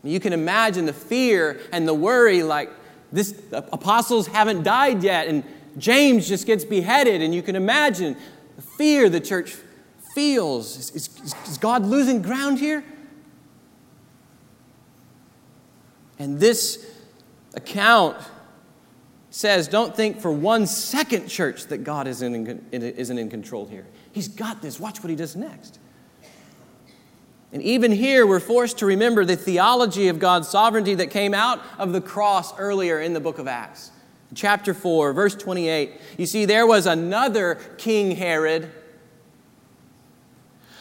You 0.03 0.19
can 0.19 0.33
imagine 0.33 0.87
the 0.87 0.93
fear 0.93 1.61
and 1.71 1.87
the 1.87 1.93
worry 1.93 2.41
like 2.41 2.71
this 3.11 3.39
apostles 3.51 4.25
haven't 4.25 4.63
died 4.63 5.03
yet 5.03 5.27
and 5.27 5.43
James 5.77 6.27
just 6.27 6.47
gets 6.47 6.65
beheaded 6.65 7.21
and 7.21 7.31
you 7.31 7.43
can 7.43 7.55
imagine 7.55 8.17
the 8.55 8.63
fear 8.63 9.07
the 9.07 9.21
church 9.21 9.55
feels. 10.15 10.77
Is, 10.95 10.95
is, 10.95 11.35
is 11.47 11.59
God 11.59 11.85
losing 11.85 12.23
ground 12.23 12.57
here? 12.57 12.83
And 16.17 16.39
this 16.39 16.91
account 17.53 18.17
says, 19.31 19.67
don't 19.69 19.95
think 19.95 20.19
for 20.19 20.31
one 20.31 20.67
second, 20.67 21.27
church, 21.27 21.65
that 21.67 21.79
God 21.79 22.05
isn't 22.05 22.35
in, 22.35 22.65
isn't 22.71 23.17
in 23.17 23.29
control 23.29 23.65
here. 23.65 23.87
He's 24.11 24.27
got 24.27 24.61
this. 24.61 24.79
Watch 24.79 25.01
what 25.01 25.09
he 25.09 25.15
does 25.15 25.35
next. 25.35 25.79
And 27.53 27.61
even 27.61 27.91
here, 27.91 28.27
we're 28.27 28.41
forced 28.41 28.77
to 28.79 28.85
remember 28.85 29.25
the 29.25 29.35
theology 29.35 30.09
of 30.09 30.19
God's 30.19 30.47
sovereignty 30.49 30.95
that 30.95 31.07
came 31.07 31.33
out 31.33 31.61
of 31.77 31.93
the 31.93 32.01
cross 32.01 32.57
earlier 32.59 32.99
in 32.99 33.13
the 33.13 33.19
book 33.19 33.39
of 33.39 33.47
Acts. 33.47 33.91
Chapter 34.35 34.73
4, 34.73 35.13
verse 35.13 35.35
28. 35.35 35.93
You 36.17 36.25
see, 36.25 36.45
there 36.45 36.67
was 36.67 36.85
another 36.85 37.55
King 37.77 38.11
Herod 38.11 38.69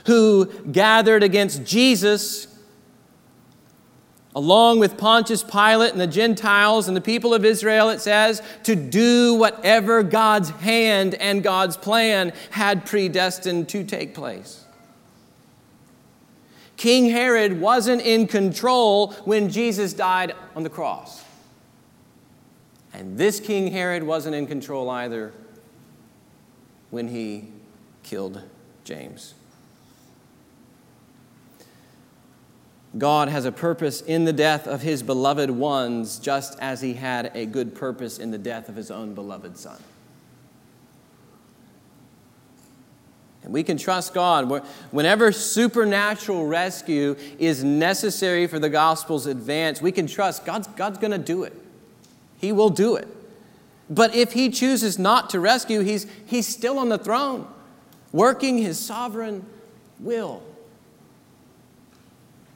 who 0.06 0.46
gathered 0.70 1.22
against 1.22 1.64
Jesus 1.64 2.49
along 4.34 4.78
with 4.78 4.96
Pontius 4.96 5.42
Pilate 5.42 5.92
and 5.92 6.00
the 6.00 6.06
Gentiles 6.06 6.86
and 6.86 6.96
the 6.96 7.00
people 7.00 7.34
of 7.34 7.44
Israel, 7.44 7.90
it 7.90 8.00
says, 8.00 8.42
to 8.64 8.76
do 8.76 9.34
whatever 9.34 10.02
God's 10.02 10.50
hand 10.50 11.14
and 11.14 11.42
God's 11.42 11.76
plan 11.76 12.32
had 12.50 12.86
predestined 12.86 13.68
to 13.70 13.84
take 13.84 14.14
place. 14.14 14.64
King 16.76 17.10
Herod 17.10 17.60
wasn't 17.60 18.02
in 18.02 18.26
control 18.26 19.12
when 19.24 19.50
Jesus 19.50 19.92
died 19.92 20.34
on 20.54 20.62
the 20.62 20.70
cross. 20.70 21.24
And 22.94 23.18
this 23.18 23.38
King 23.38 23.70
Herod 23.70 24.02
wasn't 24.02 24.34
in 24.34 24.46
control 24.46 24.88
either 24.88 25.32
when 26.90 27.08
he 27.08 27.48
killed 28.02 28.42
James. 28.84 29.34
God 32.98 33.28
has 33.28 33.44
a 33.44 33.52
purpose 33.52 34.00
in 34.00 34.24
the 34.24 34.32
death 34.32 34.66
of 34.66 34.82
his 34.82 35.02
beloved 35.02 35.50
ones, 35.50 36.18
just 36.18 36.58
as 36.58 36.80
he 36.80 36.94
had 36.94 37.30
a 37.34 37.46
good 37.46 37.74
purpose 37.74 38.18
in 38.18 38.30
the 38.30 38.38
death 38.38 38.68
of 38.68 38.74
his 38.74 38.90
own 38.90 39.14
beloved 39.14 39.56
son. 39.56 39.80
And 43.42 43.52
we 43.54 43.62
can 43.62 43.78
trust 43.78 44.12
God. 44.12 44.50
Whenever 44.90 45.32
supernatural 45.32 46.46
rescue 46.46 47.16
is 47.38 47.64
necessary 47.64 48.46
for 48.46 48.58
the 48.58 48.68
gospel's 48.68 49.26
advance, 49.26 49.80
we 49.80 49.92
can 49.92 50.06
trust 50.06 50.44
God's, 50.44 50.66
God's 50.68 50.98
going 50.98 51.12
to 51.12 51.18
do 51.18 51.44
it. 51.44 51.54
He 52.38 52.52
will 52.52 52.70
do 52.70 52.96
it. 52.96 53.08
But 53.88 54.14
if 54.14 54.32
he 54.32 54.50
chooses 54.50 54.98
not 54.98 55.30
to 55.30 55.40
rescue, 55.40 55.80
he's, 55.80 56.06
he's 56.26 56.46
still 56.46 56.78
on 56.78 56.88
the 56.88 56.98
throne, 56.98 57.46
working 58.12 58.58
his 58.58 58.78
sovereign 58.78 59.46
will. 59.98 60.42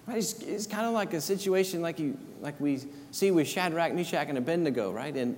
Right? 0.06 0.18
It's, 0.18 0.34
it's 0.40 0.66
kind 0.66 0.86
of 0.86 0.92
like 0.92 1.14
a 1.14 1.20
situation 1.20 1.80
like, 1.80 1.98
you, 1.98 2.18
like 2.40 2.60
we 2.60 2.80
see 3.10 3.30
with 3.30 3.48
Shadrach, 3.48 3.94
Meshach, 3.94 4.28
and 4.28 4.36
Abednego, 4.36 4.92
right? 4.92 5.16
In, 5.16 5.36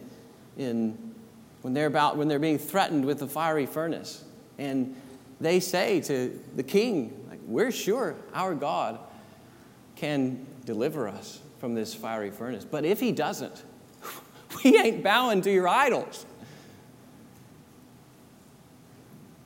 in, 0.57 1.15
when, 1.63 1.73
they're 1.75 1.87
about, 1.87 2.17
when 2.17 2.29
they're 2.29 2.39
being 2.39 2.59
threatened 2.59 3.05
with 3.05 3.21
the 3.21 3.29
fiery 3.29 3.67
furnace. 3.67 4.25
And 4.59 4.97
they 5.41 5.61
say 5.61 6.01
to 6.03 6.41
the 6.57 6.63
king, 6.63 7.27
like, 7.29 7.41
We're 7.47 7.71
sure 7.71 8.17
our 8.35 8.55
God 8.55 8.99
can 9.95 10.47
deliver 10.65 11.09
us 11.09 11.41
from 11.59 11.75
this 11.75 11.95
fiery 11.95 12.31
furnace. 12.31 12.65
But 12.65 12.85
if 12.85 13.01
he 13.01 13.13
doesn't, 13.13 13.63
we 14.65 14.79
ain't 14.79 15.03
bowing 15.03 15.43
to 15.43 15.51
your 15.51 15.69
idols. 15.69 16.27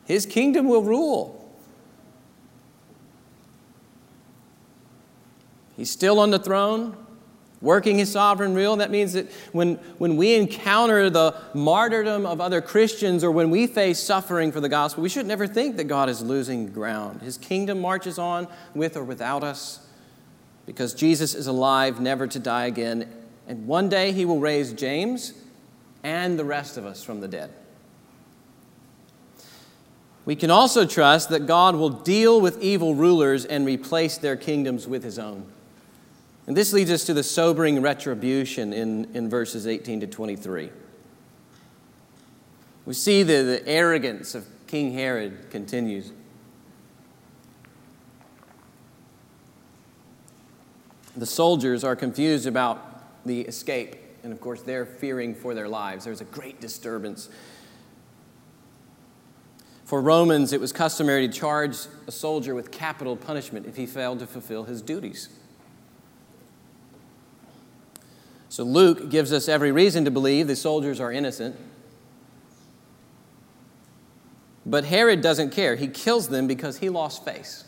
His 0.07 0.27
kingdom 0.27 0.69
will 0.69 0.83
rule. 0.83 1.40
He's 5.81 5.91
still 5.91 6.21
on 6.21 6.31
the 6.31 6.39
throne, 6.39 6.95
working 7.63 7.97
his 7.97 8.13
sovereign 8.13 8.53
will. 8.53 8.77
That 8.77 8.91
means 8.91 9.15
that 9.15 9.31
when, 9.53 9.77
when 9.97 10.19
we 10.19 10.35
encounter 10.35 11.09
the 11.09 11.35
martyrdom 11.55 12.27
of 12.27 12.39
other 12.39 12.61
Christians 12.61 13.25
or 13.25 13.31
when 13.31 13.49
we 13.49 13.67
face 13.67 13.99
suffering 13.99 14.53
for 14.53 14.61
the 14.61 14.69
gospel, 14.69 15.03
we 15.03 15.09
should 15.09 15.25
never 15.25 15.47
think 15.47 15.79
that 15.79 15.85
God 15.85 16.11
is 16.11 16.21
losing 16.21 16.71
ground. 16.71 17.23
His 17.23 17.39
kingdom 17.39 17.81
marches 17.81 18.19
on 18.19 18.47
with 18.75 18.95
or 18.95 19.05
without 19.05 19.43
us 19.43 19.89
because 20.67 20.93
Jesus 20.93 21.35
is 21.35 21.47
alive, 21.47 21.99
never 21.99 22.27
to 22.27 22.39
die 22.39 22.67
again. 22.67 23.11
And 23.49 23.67
one 23.67 23.89
day 23.89 24.13
he 24.13 24.27
will 24.27 24.39
raise 24.39 24.75
James 24.75 25.33
and 26.03 26.39
the 26.39 26.45
rest 26.45 26.77
of 26.77 26.85
us 26.85 27.03
from 27.03 27.21
the 27.21 27.29
dead. 27.29 27.55
We 30.27 30.37
can 30.37 30.51
also 30.51 30.85
trust 30.85 31.31
that 31.31 31.47
God 31.47 31.75
will 31.75 31.89
deal 31.89 32.39
with 32.39 32.63
evil 32.63 32.95
rulers 32.95 33.47
and 33.47 33.65
replace 33.65 34.19
their 34.19 34.37
kingdoms 34.37 34.87
with 34.87 35.03
his 35.03 35.19
own. 35.19 35.51
And 36.51 36.57
this 36.57 36.73
leads 36.73 36.91
us 36.91 37.05
to 37.05 37.15
the 37.15 37.23
sobering 37.23 37.81
retribution 37.81 38.73
in, 38.73 39.05
in 39.15 39.31
verses 39.31 39.69
18 39.69 40.01
to 40.01 40.09
23. 40.09 40.71
We 42.87 42.93
see 42.93 43.23
the, 43.23 43.43
the 43.45 43.69
arrogance 43.69 44.35
of 44.35 44.49
King 44.67 44.93
Herod 44.93 45.49
continues. 45.53 46.11
The 51.17 51.25
soldiers 51.25 51.85
are 51.85 51.95
confused 51.95 52.49
about 52.49 53.25
the 53.25 53.43
escape, 53.43 53.95
and 54.25 54.33
of 54.33 54.41
course, 54.41 54.61
they're 54.63 54.87
fearing 54.87 55.37
for 55.37 55.55
their 55.55 55.69
lives. 55.69 56.05
There's 56.05 56.21
a 56.21 56.25
great 56.25 56.61
disturbance. 56.61 57.29
For 59.85 60.01
Romans, 60.01 60.53
it 60.53 60.61
was 60.61 60.73
customary 60.73 61.29
to 61.29 61.33
charge 61.33 61.77
a 62.09 62.11
soldier 62.11 62.57
with 62.57 62.73
capital 62.73 63.15
punishment 63.15 63.67
if 63.67 63.77
he 63.77 63.87
failed 63.87 64.19
to 64.19 64.27
fulfill 64.27 64.65
his 64.65 64.83
duties. 64.83 65.29
So 68.51 68.65
Luke 68.65 69.11
gives 69.11 69.33
us 69.33 69.49
every 69.49 69.71
reason 69.71 70.05
to 70.05 70.11
believe 70.11 70.49
the 70.49 70.57
soldiers 70.57 70.99
are 70.99 71.13
innocent. 71.13 71.57
But 74.67 74.85
Herod 74.85 75.21
doesn't 75.21 75.51
care. 75.51 75.77
He 75.77 75.87
kills 75.87 76.29
them 76.29 76.49
because 76.49 76.79
he 76.79 76.89
lost 76.89 77.25
face. 77.25 77.65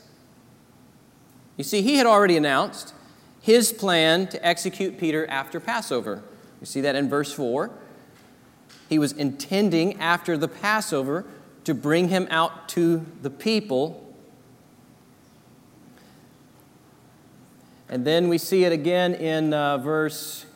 You 1.56 1.62
see, 1.62 1.82
he 1.82 1.94
had 1.94 2.06
already 2.06 2.36
announced 2.36 2.94
his 3.40 3.72
plan 3.72 4.26
to 4.28 4.44
execute 4.44 4.98
Peter 4.98 5.24
after 5.30 5.60
Passover. 5.60 6.24
You 6.60 6.66
see 6.66 6.80
that 6.80 6.96
in 6.96 7.08
verse 7.08 7.32
4. 7.32 7.70
He 8.88 8.98
was 8.98 9.12
intending 9.12 10.00
after 10.00 10.36
the 10.36 10.48
Passover 10.48 11.24
to 11.62 11.74
bring 11.74 12.08
him 12.08 12.26
out 12.28 12.68
to 12.70 13.06
the 13.22 13.30
people. 13.30 14.16
And 17.88 18.04
then 18.04 18.28
we 18.28 18.36
see 18.36 18.64
it 18.64 18.72
again 18.72 19.14
in 19.14 19.54
uh, 19.54 19.78
verse 19.78 20.46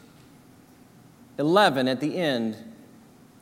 11 1.39 1.89
at 1.89 2.01
the 2.01 2.17
end, 2.17 2.57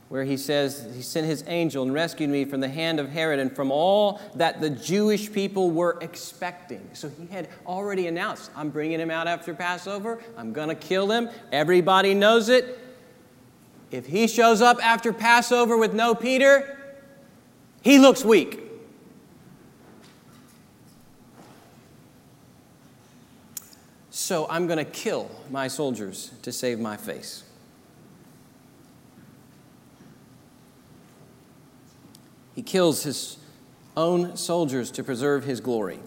where 0.09 0.23
he 0.23 0.37
says, 0.37 0.87
He 0.95 1.01
sent 1.01 1.25
his 1.25 1.43
angel 1.47 1.83
and 1.83 1.93
rescued 1.93 2.29
me 2.29 2.45
from 2.45 2.59
the 2.59 2.69
hand 2.69 2.99
of 2.99 3.09
Herod 3.09 3.39
and 3.39 3.55
from 3.55 3.71
all 3.71 4.21
that 4.35 4.61
the 4.61 4.69
Jewish 4.69 5.31
people 5.31 5.71
were 5.71 5.97
expecting. 6.01 6.89
So 6.93 7.09
he 7.09 7.27
had 7.27 7.49
already 7.65 8.07
announced, 8.07 8.51
I'm 8.55 8.69
bringing 8.69 8.99
him 8.99 9.11
out 9.11 9.27
after 9.27 9.53
Passover, 9.53 10.21
I'm 10.37 10.53
going 10.53 10.69
to 10.69 10.75
kill 10.75 11.09
him. 11.09 11.29
Everybody 11.51 12.13
knows 12.13 12.49
it. 12.49 12.79
If 13.91 14.05
he 14.05 14.27
shows 14.27 14.61
up 14.61 14.83
after 14.85 15.13
Passover 15.13 15.77
with 15.77 15.93
no 15.93 16.15
Peter, 16.15 16.77
he 17.81 17.99
looks 17.99 18.25
weak. 18.25 18.61
So 24.09 24.47
I'm 24.49 24.65
going 24.65 24.79
to 24.79 24.85
kill 24.85 25.29
my 25.51 25.67
soldiers 25.67 26.31
to 26.41 26.51
save 26.51 26.79
my 26.79 26.97
face. 26.97 27.44
He 32.55 32.63
kills 32.63 33.03
his 33.03 33.37
own 33.97 34.37
soldiers 34.37 34.89
to 34.91 35.03
preserve 35.03 35.43
his 35.43 35.59
glory. 35.59 35.99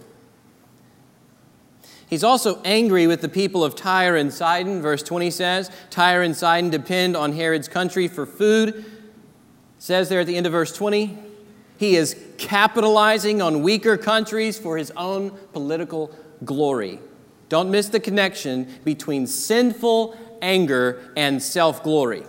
He's 2.09 2.23
also 2.23 2.59
angry 2.65 3.05
with 3.05 3.21
the 3.21 3.29
people 3.29 3.63
of 3.63 3.75
Tyre 3.75 4.15
and 4.15 4.33
Sidon. 4.33 4.81
Verse 4.81 5.03
20 5.03 5.29
says, 5.29 5.69
Tyre 5.91 6.23
and 6.23 6.35
Sidon 6.35 6.71
depend 6.71 7.15
on 7.15 7.33
Herod's 7.33 7.67
country 7.67 8.07
for 8.07 8.25
food. 8.25 8.69
It 8.69 8.85
says 9.77 10.09
there 10.09 10.21
at 10.21 10.27
the 10.27 10.35
end 10.35 10.47
of 10.47 10.51
verse 10.51 10.75
20, 10.75 11.17
he 11.77 11.95
is 11.95 12.17
capitalizing 12.39 13.41
on 13.43 13.61
weaker 13.61 13.95
countries 13.95 14.57
for 14.57 14.77
his 14.77 14.91
own 14.97 15.29
political 15.53 16.11
glory. 16.43 16.99
Don't 17.47 17.69
miss 17.69 17.89
the 17.89 17.99
connection 17.99 18.67
between 18.83 19.27
sinful 19.27 20.17
anger 20.41 21.11
and 21.15 21.41
self 21.41 21.83
glory. 21.83 22.23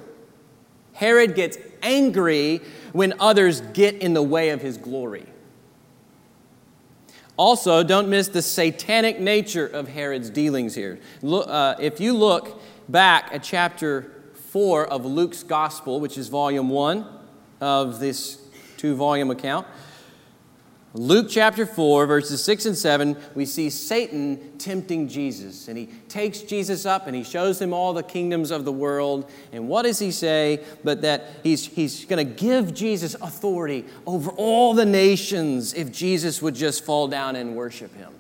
Herod 1.01 1.35
gets 1.35 1.57
angry 1.83 2.61
when 2.93 3.15
others 3.19 3.63
get 3.73 3.95
in 3.95 4.13
the 4.13 4.23
way 4.23 4.51
of 4.51 4.61
his 4.61 4.77
glory. 4.77 5.25
Also, 7.39 7.83
don't 7.83 8.11
miss 8.11 8.29
the 8.29 8.43
satanic 8.43 9.19
nature 9.19 9.67
of 9.67 9.89
Herod's 9.89 10.29
dealings 10.29 10.75
here. 10.75 11.01
Look, 11.23 11.49
uh, 11.49 11.77
if 11.81 12.01
you 12.01 12.13
look 12.13 12.61
back 12.87 13.31
at 13.33 13.43
chapter 13.43 14.13
4 14.51 14.89
of 14.89 15.07
Luke's 15.07 15.43
Gospel, 15.43 16.01
which 16.01 16.19
is 16.19 16.29
volume 16.29 16.69
1 16.69 17.07
of 17.63 17.99
this 17.99 18.39
two 18.77 18.95
volume 18.95 19.31
account, 19.31 19.67
Luke 20.93 21.29
chapter 21.31 21.67
4, 21.67 22.07
verses 22.07 22.43
6 22.43 22.67
and 22.67 22.77
7, 22.77 23.17
we 23.37 23.47
see 23.47 23.71
Satan 23.71 24.59
tempting 24.59 25.07
Jesus. 25.07 25.69
And 25.69 25.79
he 25.79 25.87
takes 26.09 26.41
Jesus 26.41 26.85
up 26.85 27.07
and 27.07 27.15
he 27.15 27.23
shows 27.23 27.63
him 27.63 27.73
all 27.73 27.93
the 27.93 28.03
kingdoms 28.03 28.51
of 28.51 28.65
the 28.65 28.73
world. 28.73 29.31
And 29.53 29.69
what 29.69 29.83
does 29.83 30.01
he 30.01 30.11
say? 30.11 30.65
But 30.83 31.03
that 31.03 31.29
he's, 31.45 31.65
he's 31.65 32.05
going 32.07 32.27
to 32.27 32.33
give 32.35 32.75
Jesus 32.75 33.15
authority 33.15 33.85
over 34.05 34.31
all 34.33 34.75
the 34.75 34.85
nations 34.85 35.75
if 35.75 35.93
Jesus 35.93 36.43
would 36.43 36.57
just 36.57 36.85
fall 36.85 37.07
down 37.07 37.37
and 37.37 37.55
worship 37.55 37.95
him. 37.95 38.13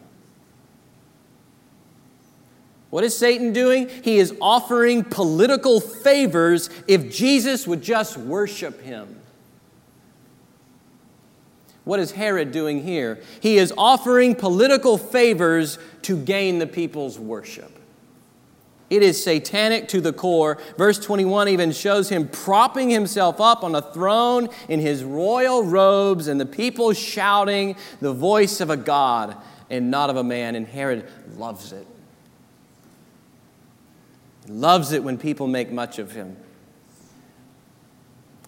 What 2.90 3.02
is 3.02 3.16
Satan 3.16 3.52
doing? 3.52 3.88
He 3.88 4.18
is 4.18 4.35
offering 4.40 5.02
political 5.04 5.80
favors 5.80 6.70
if 6.87 7.12
Jesus 7.12 7.66
would 7.66 7.83
just 7.83 8.16
worship 8.16 8.80
him. 8.80 9.19
What 11.90 11.98
is 11.98 12.12
Herod 12.12 12.53
doing 12.53 12.85
here? 12.85 13.18
He 13.40 13.59
is 13.59 13.74
offering 13.76 14.37
political 14.37 14.96
favors 14.96 15.76
to 16.03 16.16
gain 16.16 16.61
the 16.61 16.66
people's 16.68 17.18
worship. 17.18 17.81
It 18.90 19.03
is 19.03 19.20
satanic 19.20 19.88
to 19.88 20.00
the 20.00 20.12
core. 20.12 20.59
Verse 20.79 21.00
21 21.00 21.48
even 21.48 21.72
shows 21.72 22.09
him 22.09 22.29
propping 22.29 22.90
himself 22.90 23.40
up 23.40 23.64
on 23.64 23.74
a 23.74 23.83
throne 23.83 24.50
in 24.68 24.79
his 24.79 25.03
royal 25.03 25.64
robes 25.64 26.29
and 26.29 26.40
the 26.40 26.46
people 26.46 26.92
shouting 26.92 27.74
the 28.00 28.12
voice 28.12 28.61
of 28.61 28.70
a 28.70 28.76
God 28.76 29.37
and 29.68 29.90
not 29.90 30.11
of 30.11 30.16
a 30.16 30.22
man. 30.22 30.55
And 30.55 30.68
Herod 30.68 31.09
loves 31.37 31.72
it. 31.72 31.88
He 34.46 34.53
loves 34.53 34.92
it 34.92 35.03
when 35.03 35.18
people 35.18 35.48
make 35.48 35.72
much 35.72 35.98
of 35.98 36.12
him. 36.12 36.37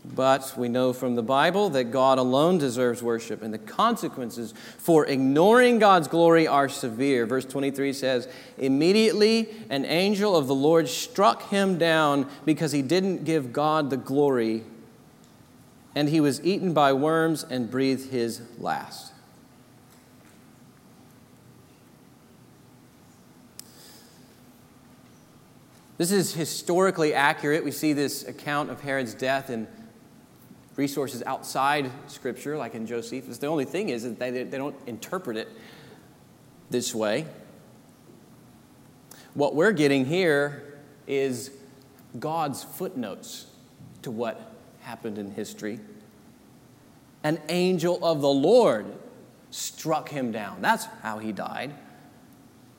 But 0.04 0.54
we 0.56 0.68
know 0.68 0.92
from 0.92 1.14
the 1.14 1.22
Bible 1.22 1.70
that 1.70 1.84
God 1.84 2.18
alone 2.18 2.58
deserves 2.58 3.02
worship, 3.02 3.40
and 3.40 3.54
the 3.54 3.58
consequences 3.58 4.52
for 4.76 5.06
ignoring 5.06 5.78
God's 5.78 6.08
glory 6.08 6.46
are 6.48 6.68
severe. 6.68 7.24
Verse 7.24 7.44
23 7.44 7.92
says, 7.92 8.28
Immediately 8.58 9.48
an 9.70 9.84
angel 9.84 10.36
of 10.36 10.48
the 10.48 10.56
Lord 10.56 10.88
struck 10.88 11.50
him 11.50 11.78
down 11.78 12.28
because 12.44 12.72
he 12.72 12.82
didn't 12.82 13.24
give 13.24 13.52
God 13.52 13.90
the 13.90 13.96
glory, 13.96 14.64
and 15.94 16.08
he 16.08 16.20
was 16.20 16.44
eaten 16.44 16.72
by 16.72 16.92
worms 16.92 17.44
and 17.48 17.70
breathed 17.70 18.10
his 18.10 18.42
last. 18.58 19.12
This 25.96 26.10
is 26.10 26.34
historically 26.34 27.14
accurate. 27.14 27.64
We 27.64 27.70
see 27.70 27.92
this 27.92 28.26
account 28.26 28.70
of 28.70 28.80
Herod's 28.80 29.14
death 29.14 29.48
in 29.48 29.68
resources 30.76 31.22
outside 31.26 31.90
Scripture, 32.06 32.56
like 32.56 32.74
in 32.74 32.86
Josephus. 32.86 33.38
The 33.38 33.46
only 33.46 33.64
thing 33.64 33.90
is 33.90 34.04
that 34.04 34.18
they, 34.18 34.30
they 34.30 34.58
don't 34.58 34.76
interpret 34.86 35.36
it 35.36 35.48
this 36.70 36.94
way. 36.94 37.26
What 39.34 39.54
we're 39.54 39.72
getting 39.72 40.04
here 40.06 40.78
is 41.06 41.50
God's 42.18 42.64
footnotes 42.64 43.46
to 44.02 44.10
what 44.10 44.40
happened 44.80 45.18
in 45.18 45.30
history. 45.30 45.80
An 47.24 47.40
angel 47.48 48.04
of 48.04 48.20
the 48.20 48.28
Lord 48.28 48.86
struck 49.50 50.08
him 50.08 50.32
down. 50.32 50.60
That's 50.60 50.86
how 51.02 51.18
he 51.18 51.32
died, 51.32 51.72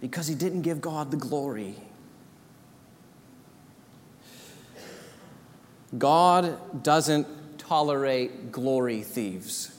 because 0.01 0.27
he 0.27 0.35
didn't 0.35 0.63
give 0.63 0.81
God 0.81 1.11
the 1.11 1.17
glory. 1.17 1.75
God 5.97 6.83
doesn't 6.83 7.27
tolerate 7.73 8.51
glory 8.51 9.01
thieves. 9.01 9.75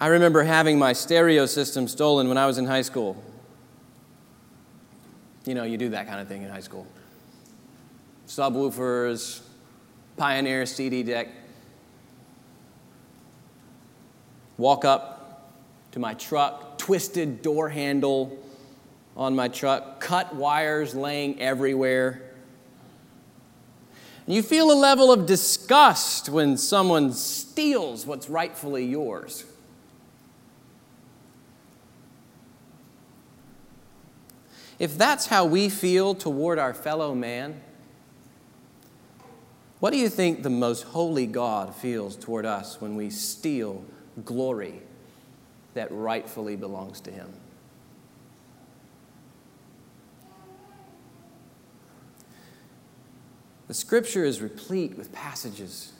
I 0.00 0.06
remember 0.06 0.44
having 0.44 0.78
my 0.78 0.94
stereo 0.94 1.44
system 1.44 1.88
stolen 1.88 2.28
when 2.28 2.38
I 2.38 2.46
was 2.46 2.56
in 2.56 2.64
high 2.64 2.80
school. 2.80 3.22
You 5.44 5.54
know, 5.54 5.64
you 5.64 5.76
do 5.76 5.90
that 5.90 6.06
kind 6.06 6.20
of 6.20 6.26
thing 6.26 6.40
in 6.40 6.48
high 6.48 6.62
school. 6.62 6.86
Subwoofers, 8.26 9.42
Pioneer 10.16 10.64
CD 10.64 11.02
deck. 11.02 11.28
Walk 14.56 14.86
up 14.86 15.52
to 15.92 15.98
my 15.98 16.14
truck, 16.14 16.78
twisted 16.78 17.42
door 17.42 17.68
handle 17.68 18.42
on 19.18 19.36
my 19.36 19.48
truck, 19.48 20.00
cut 20.00 20.34
wires 20.34 20.94
laying 20.94 21.38
everywhere. 21.42 22.22
You 24.28 24.42
feel 24.42 24.70
a 24.70 24.76
level 24.76 25.10
of 25.10 25.24
disgust 25.24 26.28
when 26.28 26.58
someone 26.58 27.14
steals 27.14 28.04
what's 28.04 28.28
rightfully 28.28 28.84
yours. 28.84 29.46
If 34.78 34.98
that's 34.98 35.26
how 35.26 35.46
we 35.46 35.70
feel 35.70 36.14
toward 36.14 36.58
our 36.58 36.74
fellow 36.74 37.14
man, 37.14 37.58
what 39.80 39.92
do 39.92 39.98
you 39.98 40.10
think 40.10 40.42
the 40.42 40.50
most 40.50 40.82
holy 40.82 41.26
God 41.26 41.74
feels 41.74 42.14
toward 42.14 42.44
us 42.44 42.82
when 42.82 42.96
we 42.96 43.08
steal 43.08 43.82
glory 44.26 44.82
that 45.72 45.90
rightfully 45.90 46.54
belongs 46.54 47.00
to 47.00 47.10
Him? 47.10 47.32
The 53.68 53.74
scripture 53.74 54.24
is 54.24 54.40
replete 54.40 54.96
with 54.96 55.12
passages 55.12 55.92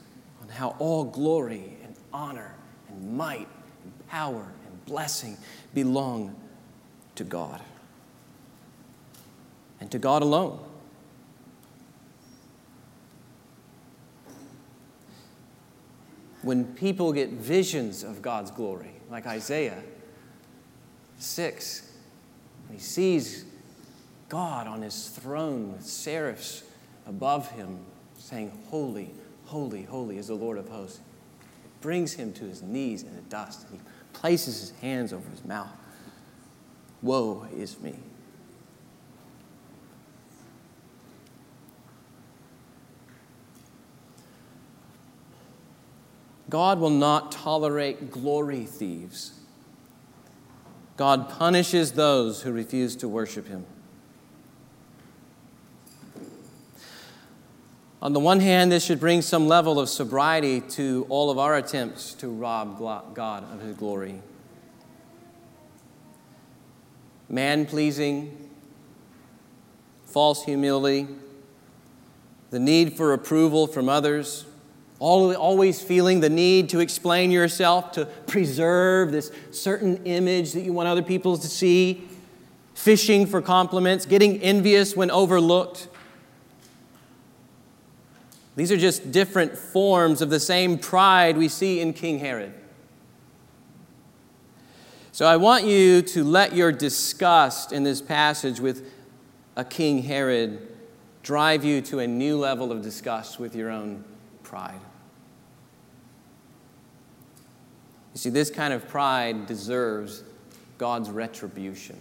on 0.42 0.48
how 0.48 0.74
all 0.78 1.04
glory 1.04 1.76
and 1.84 1.94
honor 2.12 2.54
and 2.88 3.16
might 3.16 3.46
and 3.84 4.08
power 4.08 4.50
and 4.66 4.84
blessing 4.86 5.36
belong 5.74 6.34
to 7.14 7.24
God 7.24 7.60
and 9.80 9.90
to 9.90 9.98
God 9.98 10.22
alone. 10.22 10.58
When 16.40 16.64
people 16.74 17.12
get 17.12 17.30
visions 17.30 18.02
of 18.02 18.22
God's 18.22 18.50
glory, 18.50 18.92
like 19.10 19.26
Isaiah 19.26 19.82
6, 21.18 21.92
he 22.72 22.78
sees 22.78 23.44
God 24.30 24.66
on 24.66 24.80
his 24.80 25.08
throne 25.08 25.72
with 25.72 25.84
seraphs 25.84 26.62
above 27.08 27.50
him, 27.50 27.78
saying, 28.18 28.52
Holy, 28.68 29.10
holy, 29.46 29.82
holy 29.82 30.18
is 30.18 30.28
the 30.28 30.34
Lord 30.34 30.58
of 30.58 30.68
hosts. 30.68 31.00
It 31.40 31.80
brings 31.80 32.12
him 32.12 32.32
to 32.34 32.44
his 32.44 32.62
knees 32.62 33.02
in 33.02 33.16
the 33.16 33.22
dust, 33.22 33.66
and 33.68 33.80
he 33.80 33.86
places 34.12 34.60
his 34.60 34.70
hands 34.80 35.12
over 35.12 35.28
his 35.30 35.44
mouth. 35.44 35.70
Woe 37.02 37.46
is 37.56 37.80
me. 37.80 37.96
God 46.50 46.78
will 46.78 46.90
not 46.90 47.30
tolerate 47.30 48.10
glory 48.10 48.64
thieves. 48.64 49.32
God 50.96 51.28
punishes 51.28 51.92
those 51.92 52.42
who 52.42 52.52
refuse 52.52 52.96
to 52.96 53.08
worship 53.08 53.46
him. 53.46 53.66
On 58.00 58.12
the 58.12 58.20
one 58.20 58.38
hand, 58.38 58.70
this 58.70 58.84
should 58.84 59.00
bring 59.00 59.22
some 59.22 59.48
level 59.48 59.80
of 59.80 59.88
sobriety 59.88 60.60
to 60.60 61.04
all 61.08 61.30
of 61.30 61.38
our 61.38 61.56
attempts 61.56 62.14
to 62.14 62.28
rob 62.28 62.78
God 62.78 63.52
of 63.52 63.60
His 63.60 63.76
glory. 63.76 64.22
Man 67.28 67.66
pleasing, 67.66 68.50
false 70.06 70.44
humility, 70.44 71.08
the 72.50 72.60
need 72.60 72.96
for 72.96 73.12
approval 73.12 73.66
from 73.66 73.88
others, 73.88 74.46
always 75.00 75.82
feeling 75.82 76.20
the 76.20 76.30
need 76.30 76.68
to 76.70 76.78
explain 76.78 77.32
yourself, 77.32 77.92
to 77.92 78.06
preserve 78.26 79.10
this 79.10 79.32
certain 79.50 80.04
image 80.04 80.52
that 80.52 80.60
you 80.60 80.72
want 80.72 80.88
other 80.88 81.02
people 81.02 81.36
to 81.36 81.48
see, 81.48 82.08
fishing 82.74 83.26
for 83.26 83.42
compliments, 83.42 84.06
getting 84.06 84.40
envious 84.40 84.94
when 84.94 85.10
overlooked. 85.10 85.88
These 88.58 88.72
are 88.72 88.76
just 88.76 89.12
different 89.12 89.56
forms 89.56 90.20
of 90.20 90.30
the 90.30 90.40
same 90.40 90.78
pride 90.78 91.36
we 91.36 91.46
see 91.46 91.78
in 91.78 91.92
King 91.92 92.18
Herod. 92.18 92.52
So 95.12 95.26
I 95.26 95.36
want 95.36 95.64
you 95.64 96.02
to 96.02 96.24
let 96.24 96.56
your 96.56 96.72
disgust 96.72 97.70
in 97.70 97.84
this 97.84 98.02
passage 98.02 98.58
with 98.58 98.92
a 99.54 99.64
King 99.64 100.02
Herod 100.02 100.74
drive 101.22 101.64
you 101.64 101.80
to 101.82 102.00
a 102.00 102.06
new 102.08 102.36
level 102.36 102.72
of 102.72 102.82
disgust 102.82 103.38
with 103.38 103.54
your 103.54 103.70
own 103.70 104.02
pride. 104.42 104.80
You 108.12 108.18
see, 108.18 108.30
this 108.30 108.50
kind 108.50 108.74
of 108.74 108.88
pride 108.88 109.46
deserves 109.46 110.24
God's 110.78 111.10
retribution. 111.10 111.96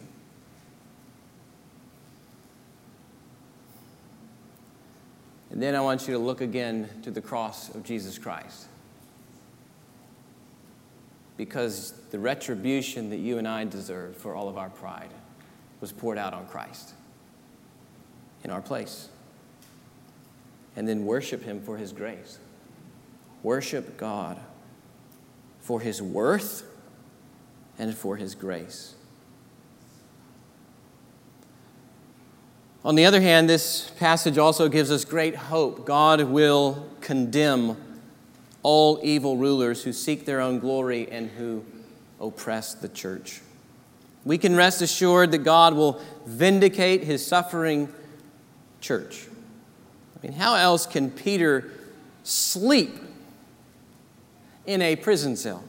And 5.58 5.64
then 5.64 5.74
I 5.74 5.82
want 5.82 6.08
you 6.08 6.14
to 6.14 6.20
look 6.20 6.42
again 6.42 6.88
to 7.02 7.10
the 7.10 7.20
cross 7.20 7.74
of 7.74 7.84
Jesus 7.84 8.20
Christ. 8.20 8.68
Because 11.36 11.94
the 12.12 12.20
retribution 12.20 13.10
that 13.10 13.18
you 13.18 13.40
and 13.40 13.48
I 13.48 13.66
deserve 13.66 14.16
for 14.18 14.36
all 14.36 14.50
of 14.50 14.58
our 14.60 14.70
pride 14.70 15.10
was 15.82 15.92
poured 15.92 16.20
out 16.20 16.36
on 16.36 16.46
Christ 16.46 16.94
in 18.44 18.52
our 18.52 18.62
place. 18.62 19.10
And 20.76 20.88
then 20.88 21.06
worship 21.06 21.42
Him 21.42 21.60
for 21.60 21.76
His 21.76 21.92
grace. 21.92 22.38
Worship 23.42 23.98
God 23.98 24.40
for 25.60 25.82
His 25.82 26.04
worth 26.04 26.66
and 27.80 27.98
for 27.98 28.16
His 28.16 28.36
grace. 28.36 28.94
On 32.88 32.96
the 32.96 33.04
other 33.04 33.20
hand, 33.20 33.50
this 33.50 33.90
passage 34.00 34.38
also 34.38 34.70
gives 34.70 34.92
us 34.92 35.04
great 35.04 35.36
hope. 35.36 35.86
God 35.86 36.22
will 36.22 36.88
condemn 37.02 37.76
all 38.64 39.02
evil 39.04 39.36
rulers 39.36 39.84
who 39.84 39.92
seek 39.92 40.26
their 40.26 40.40
own 40.40 40.60
glory 40.60 41.12
and 41.12 41.30
who 41.30 41.66
oppress 42.22 42.74
the 42.74 42.88
church. 42.88 43.42
We 44.24 44.38
can 44.38 44.56
rest 44.56 44.82
assured 44.82 45.32
that 45.32 45.40
God 45.40 45.74
will 45.74 46.02
vindicate 46.26 47.04
his 47.04 47.26
suffering 47.26 47.90
church. 48.80 49.28
I 50.16 50.26
mean, 50.26 50.38
how 50.38 50.56
else 50.56 50.86
can 50.86 51.12
Peter 51.12 51.70
sleep 52.24 52.96
in 54.66 54.82
a 54.82 54.96
prison 54.96 55.36
cell? 55.36 55.62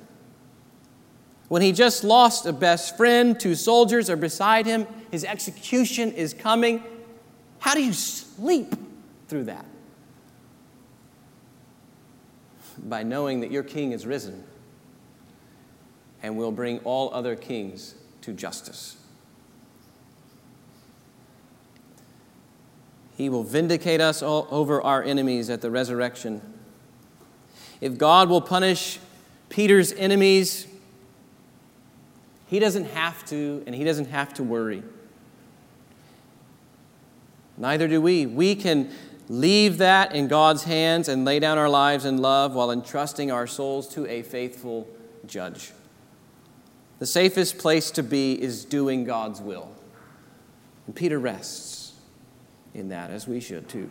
When 1.48 1.62
he 1.62 1.72
just 1.72 2.04
lost 2.04 2.46
a 2.46 2.52
best 2.52 2.96
friend, 2.96 3.40
two 3.40 3.57
soldiers 3.57 4.09
are 4.09 4.16
beside 4.16 4.66
him, 4.66 4.87
his 5.11 5.24
execution 5.24 6.12
is 6.12 6.33
coming. 6.33 6.85
How 7.59 7.75
do 7.75 7.83
you 7.83 7.92
sleep 7.92 8.75
through 9.29 9.44
that? 9.44 9.66
By 12.79 13.03
knowing 13.03 13.40
that 13.40 13.51
your 13.51 13.62
king 13.62 13.92
is 13.92 14.07
risen 14.07 14.44
and 16.23 16.37
will 16.37 16.53
bring 16.53 16.79
all 16.81 17.12
other 17.12 17.37
kings 17.37 17.94
to 18.23 18.33
justice. 18.33 18.97
He 23.16 23.29
will 23.29 23.42
vindicate 23.42 24.01
us 24.01 24.23
over 24.23 24.81
our 24.81 25.03
enemies 25.03 25.51
at 25.51 25.61
the 25.61 25.71
resurrection. 25.71 26.40
If 27.81 27.99
God 27.99 28.29
will 28.29 28.40
punish 28.40 29.01
Peter's 29.49 29.92
enemies, 29.92 30.68
he 32.47 32.61
doesn't 32.61 32.85
have 32.87 33.25
to, 33.27 33.62
and 33.66 33.75
he 33.75 33.83
doesn't 33.83 34.07
have 34.07 34.35
to 34.35 34.44
worry. 34.44 34.85
Neither 37.59 37.88
do 37.88 38.01
we. 38.01 38.25
We 38.25 38.55
can 38.55 38.90
leave 39.29 39.79
that 39.79 40.14
in 40.14 40.29
God's 40.29 40.64
hands 40.64 41.09
and 41.09 41.25
lay 41.25 41.38
down 41.38 41.59
our 41.59 41.68
lives 41.68 42.05
in 42.05 42.18
love 42.18 42.55
while 42.55 42.71
entrusting 42.71 43.31
our 43.31 43.47
souls 43.47 43.88
to 43.88 44.07
a 44.07 44.23
faithful 44.23 44.88
judge. 45.27 45.73
The 46.99 47.07
safest 47.07 47.59
place 47.59 47.90
to 47.92 48.03
be 48.03 48.40
is 48.40 48.64
doing 48.64 49.05
God's 49.05 49.40
will. 49.40 49.71
And 50.87 50.97
Peter 50.97 51.18
rests 51.18 51.92
in 52.75 52.88
that, 52.88 53.11
as 53.11 53.29
we 53.29 53.40
should 53.40 53.68
too. 53.68 53.90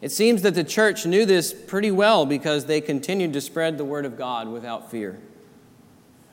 It 0.00 0.10
seems 0.10 0.42
that 0.42 0.54
the 0.54 0.64
church 0.64 1.04
knew 1.04 1.26
this 1.26 1.52
pretty 1.52 1.90
well 1.90 2.24
because 2.24 2.64
they 2.64 2.80
continued 2.80 3.34
to 3.34 3.40
spread 3.40 3.76
the 3.76 3.84
word 3.84 4.06
of 4.06 4.16
God 4.16 4.48
without 4.48 4.90
fear. 4.90 5.18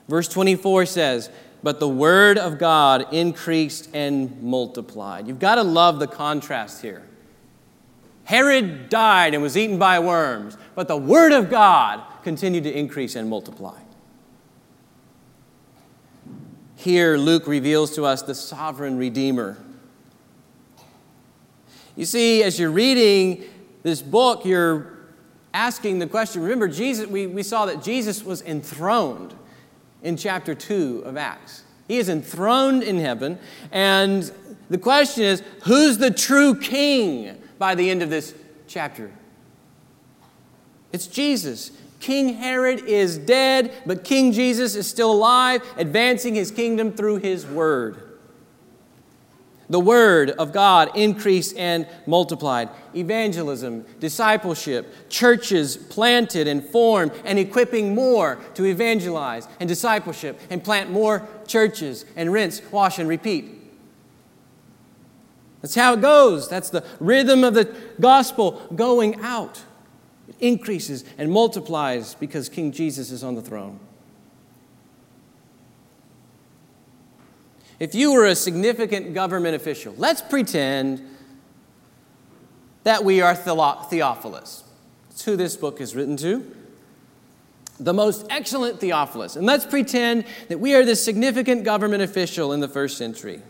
Verse 0.08 0.26
24 0.28 0.86
says, 0.86 1.30
but 1.62 1.80
the 1.80 1.88
word 1.88 2.38
of 2.38 2.58
God 2.58 3.12
increased 3.12 3.88
and 3.94 4.42
multiplied. 4.42 5.26
You've 5.26 5.38
got 5.38 5.56
to 5.56 5.62
love 5.62 5.98
the 5.98 6.06
contrast 6.06 6.82
here. 6.82 7.02
Herod 8.24 8.88
died 8.88 9.34
and 9.34 9.42
was 9.42 9.56
eaten 9.56 9.78
by 9.78 9.98
worms, 9.98 10.56
but 10.74 10.86
the 10.86 10.96
word 10.96 11.32
of 11.32 11.50
God 11.50 12.02
continued 12.22 12.64
to 12.64 12.78
increase 12.78 13.16
and 13.16 13.28
multiply. 13.28 13.78
Here, 16.76 17.16
Luke 17.16 17.46
reveals 17.46 17.94
to 17.96 18.04
us 18.04 18.22
the 18.22 18.34
sovereign 18.34 18.98
Redeemer. 18.98 19.56
You 21.96 22.04
see, 22.04 22.44
as 22.44 22.60
you're 22.60 22.70
reading 22.70 23.42
this 23.82 24.00
book, 24.00 24.44
you're 24.44 24.98
asking 25.52 25.98
the 25.98 26.06
question. 26.06 26.42
Remember, 26.42 26.68
Jesus, 26.68 27.08
we, 27.08 27.26
we 27.26 27.42
saw 27.42 27.66
that 27.66 27.82
Jesus 27.82 28.22
was 28.22 28.42
enthroned 28.42 29.34
in 30.02 30.16
chapter 30.16 30.54
2 30.54 31.02
of 31.04 31.16
Acts. 31.16 31.64
He 31.86 31.98
is 31.98 32.08
enthroned 32.08 32.82
in 32.82 32.98
heaven, 32.98 33.38
and 33.72 34.30
the 34.68 34.78
question 34.78 35.24
is 35.24 35.42
who's 35.64 35.98
the 35.98 36.10
true 36.10 36.54
king 36.54 37.40
by 37.58 37.74
the 37.74 37.90
end 37.90 38.02
of 38.02 38.10
this 38.10 38.34
chapter? 38.66 39.10
It's 40.92 41.06
Jesus. 41.06 41.72
King 42.00 42.34
Herod 42.34 42.84
is 42.84 43.18
dead, 43.18 43.72
but 43.84 44.04
King 44.04 44.32
Jesus 44.32 44.74
is 44.74 44.86
still 44.86 45.12
alive, 45.12 45.62
advancing 45.76 46.34
his 46.34 46.50
kingdom 46.50 46.92
through 46.92 47.16
his 47.16 47.44
word. 47.44 48.07
The 49.70 49.80
Word 49.80 50.30
of 50.30 50.52
God 50.52 50.96
increased 50.96 51.56
and 51.56 51.86
multiplied. 52.06 52.70
Evangelism, 52.96 53.84
discipleship, 54.00 55.10
churches 55.10 55.76
planted 55.76 56.48
and 56.48 56.64
formed, 56.64 57.12
and 57.24 57.38
equipping 57.38 57.94
more 57.94 58.38
to 58.54 58.64
evangelize 58.64 59.46
and 59.60 59.68
discipleship 59.68 60.40
and 60.48 60.64
plant 60.64 60.90
more 60.90 61.28
churches 61.46 62.06
and 62.16 62.32
rinse, 62.32 62.62
wash, 62.72 62.98
and 62.98 63.08
repeat. 63.08 63.54
That's 65.60 65.74
how 65.74 65.94
it 65.94 66.00
goes. 66.00 66.48
That's 66.48 66.70
the 66.70 66.84
rhythm 66.98 67.44
of 67.44 67.54
the 67.54 67.74
gospel 68.00 68.62
going 68.74 69.20
out. 69.20 69.62
It 70.28 70.36
increases 70.40 71.04
and 71.18 71.30
multiplies 71.30 72.14
because 72.14 72.48
King 72.48 72.72
Jesus 72.72 73.10
is 73.10 73.22
on 73.22 73.34
the 73.34 73.42
throne. 73.42 73.80
If 77.78 77.94
you 77.94 78.12
were 78.12 78.26
a 78.26 78.34
significant 78.34 79.14
government 79.14 79.54
official, 79.54 79.94
let's 79.96 80.20
pretend 80.20 81.02
that 82.84 83.04
we 83.04 83.20
are 83.20 83.34
Theophilus. 83.34 84.64
That's 85.08 85.24
who 85.24 85.36
this 85.36 85.56
book 85.56 85.80
is 85.80 85.94
written 85.94 86.16
to. 86.18 86.54
The 87.78 87.94
most 87.94 88.26
excellent 88.30 88.80
Theophilus. 88.80 89.36
And 89.36 89.46
let's 89.46 89.64
pretend 89.64 90.24
that 90.48 90.58
we 90.58 90.74
are 90.74 90.84
this 90.84 91.04
significant 91.04 91.64
government 91.64 92.02
official 92.02 92.52
in 92.52 92.60
the 92.60 92.68
first 92.68 92.98
century. 92.98 93.42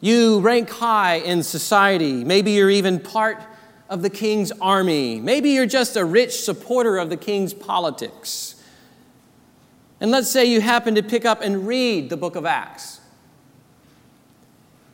You 0.00 0.40
rank 0.40 0.70
high 0.70 1.16
in 1.16 1.42
society. 1.42 2.24
Maybe 2.24 2.52
you're 2.52 2.70
even 2.70 3.00
part 3.00 3.42
of 3.90 4.02
the 4.02 4.10
king's 4.10 4.52
army. 4.52 5.20
Maybe 5.20 5.50
you're 5.50 5.66
just 5.66 5.96
a 5.96 6.04
rich 6.04 6.40
supporter 6.40 6.98
of 6.98 7.10
the 7.10 7.16
king's 7.16 7.52
politics. 7.52 8.57
And 10.00 10.10
let's 10.10 10.30
say 10.30 10.44
you 10.44 10.60
happen 10.60 10.94
to 10.94 11.02
pick 11.02 11.24
up 11.24 11.40
and 11.40 11.66
read 11.66 12.10
the 12.10 12.16
book 12.16 12.36
of 12.36 12.46
Acts. 12.46 13.00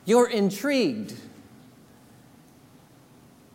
You're 0.05 0.29
intrigued. 0.29 1.15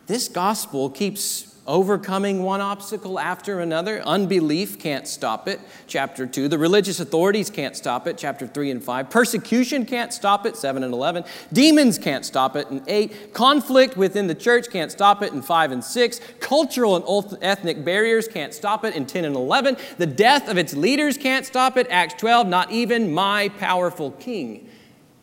This 0.07 0.27
gospel 0.27 0.89
keeps 0.89 1.50
overcoming 1.67 2.41
one 2.43 2.59
obstacle 2.59 3.19
after 3.19 3.59
another. 3.59 4.01
Unbelief 4.01 4.79
can't 4.79 5.07
stop 5.07 5.47
it, 5.47 5.59
chapter 5.87 6.25
2. 6.25 6.47
The 6.47 6.57
religious 6.57 6.99
authorities 6.99 7.49
can't 7.49 7.75
stop 7.75 8.07
it, 8.07 8.17
chapter 8.17 8.47
3 8.47 8.71
and 8.71 8.83
5. 8.83 9.09
Persecution 9.09 9.85
can't 9.85 10.11
stop 10.11 10.45
it, 10.45 10.57
7 10.57 10.83
and 10.83 10.93
11. 10.93 11.23
Demons 11.53 11.97
can't 11.97 12.25
stop 12.25 12.55
it, 12.55 12.67
in 12.69 12.83
8. 12.87 13.33
Conflict 13.33 13.95
within 13.95 14.27
the 14.27 14.35
church 14.35 14.69
can't 14.69 14.91
stop 14.91 15.21
it, 15.21 15.33
in 15.33 15.41
5 15.41 15.71
and 15.71 15.83
6. 15.83 16.21
Cultural 16.39 16.95
and 16.95 17.37
ethnic 17.43 17.85
barriers 17.85 18.27
can't 18.27 18.53
stop 18.53 18.83
it, 18.83 18.95
in 18.95 19.05
10 19.05 19.25
and 19.25 19.35
11. 19.35 19.77
The 19.97 20.07
death 20.07 20.49
of 20.49 20.57
its 20.57 20.73
leaders 20.73 21.17
can't 21.17 21.45
stop 21.45 21.77
it, 21.77 21.87
Acts 21.89 22.15
12. 22.15 22.47
Not 22.47 22.71
even 22.71 23.13
my 23.13 23.49
powerful 23.49 24.11
king 24.11 24.67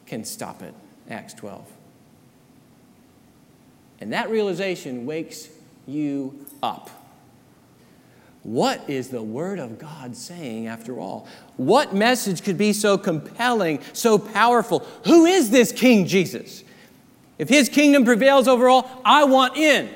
can 0.06 0.24
stop 0.24 0.62
it, 0.62 0.74
Acts 1.10 1.34
12. 1.34 1.66
And 4.00 4.12
that 4.12 4.30
realization 4.30 5.04
wakes 5.06 5.48
you 5.88 6.46
up. 6.62 6.90
What 8.42 8.88
is 8.88 9.08
the 9.08 9.22
Word 9.22 9.58
of 9.58 9.78
God 9.78 10.16
saying 10.16 10.68
after 10.68 10.98
all? 10.98 11.26
What 11.56 11.94
message 11.94 12.42
could 12.42 12.56
be 12.56 12.72
so 12.72 12.96
compelling, 12.96 13.80
so 13.92 14.18
powerful? 14.18 14.86
Who 15.06 15.26
is 15.26 15.50
this 15.50 15.72
King 15.72 16.06
Jesus? 16.06 16.62
If 17.36 17.48
His 17.48 17.68
kingdom 17.68 18.04
prevails 18.04 18.48
over 18.48 18.68
all, 18.68 18.88
I 19.04 19.24
want 19.24 19.56
in. 19.56 19.90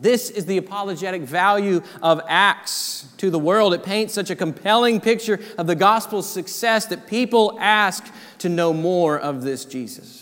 This 0.00 0.30
is 0.30 0.46
the 0.46 0.56
apologetic 0.56 1.22
value 1.22 1.82
of 2.02 2.22
Acts 2.26 3.06
to 3.18 3.30
the 3.30 3.38
world. 3.38 3.74
It 3.74 3.82
paints 3.82 4.14
such 4.14 4.30
a 4.30 4.36
compelling 4.36 5.00
picture 5.00 5.40
of 5.58 5.66
the 5.66 5.74
gospel's 5.74 6.28
success 6.28 6.86
that 6.86 7.06
people 7.06 7.58
ask 7.60 8.10
to 8.38 8.48
know 8.48 8.72
more 8.72 9.18
of 9.18 9.42
this 9.42 9.64
Jesus. 9.64 10.19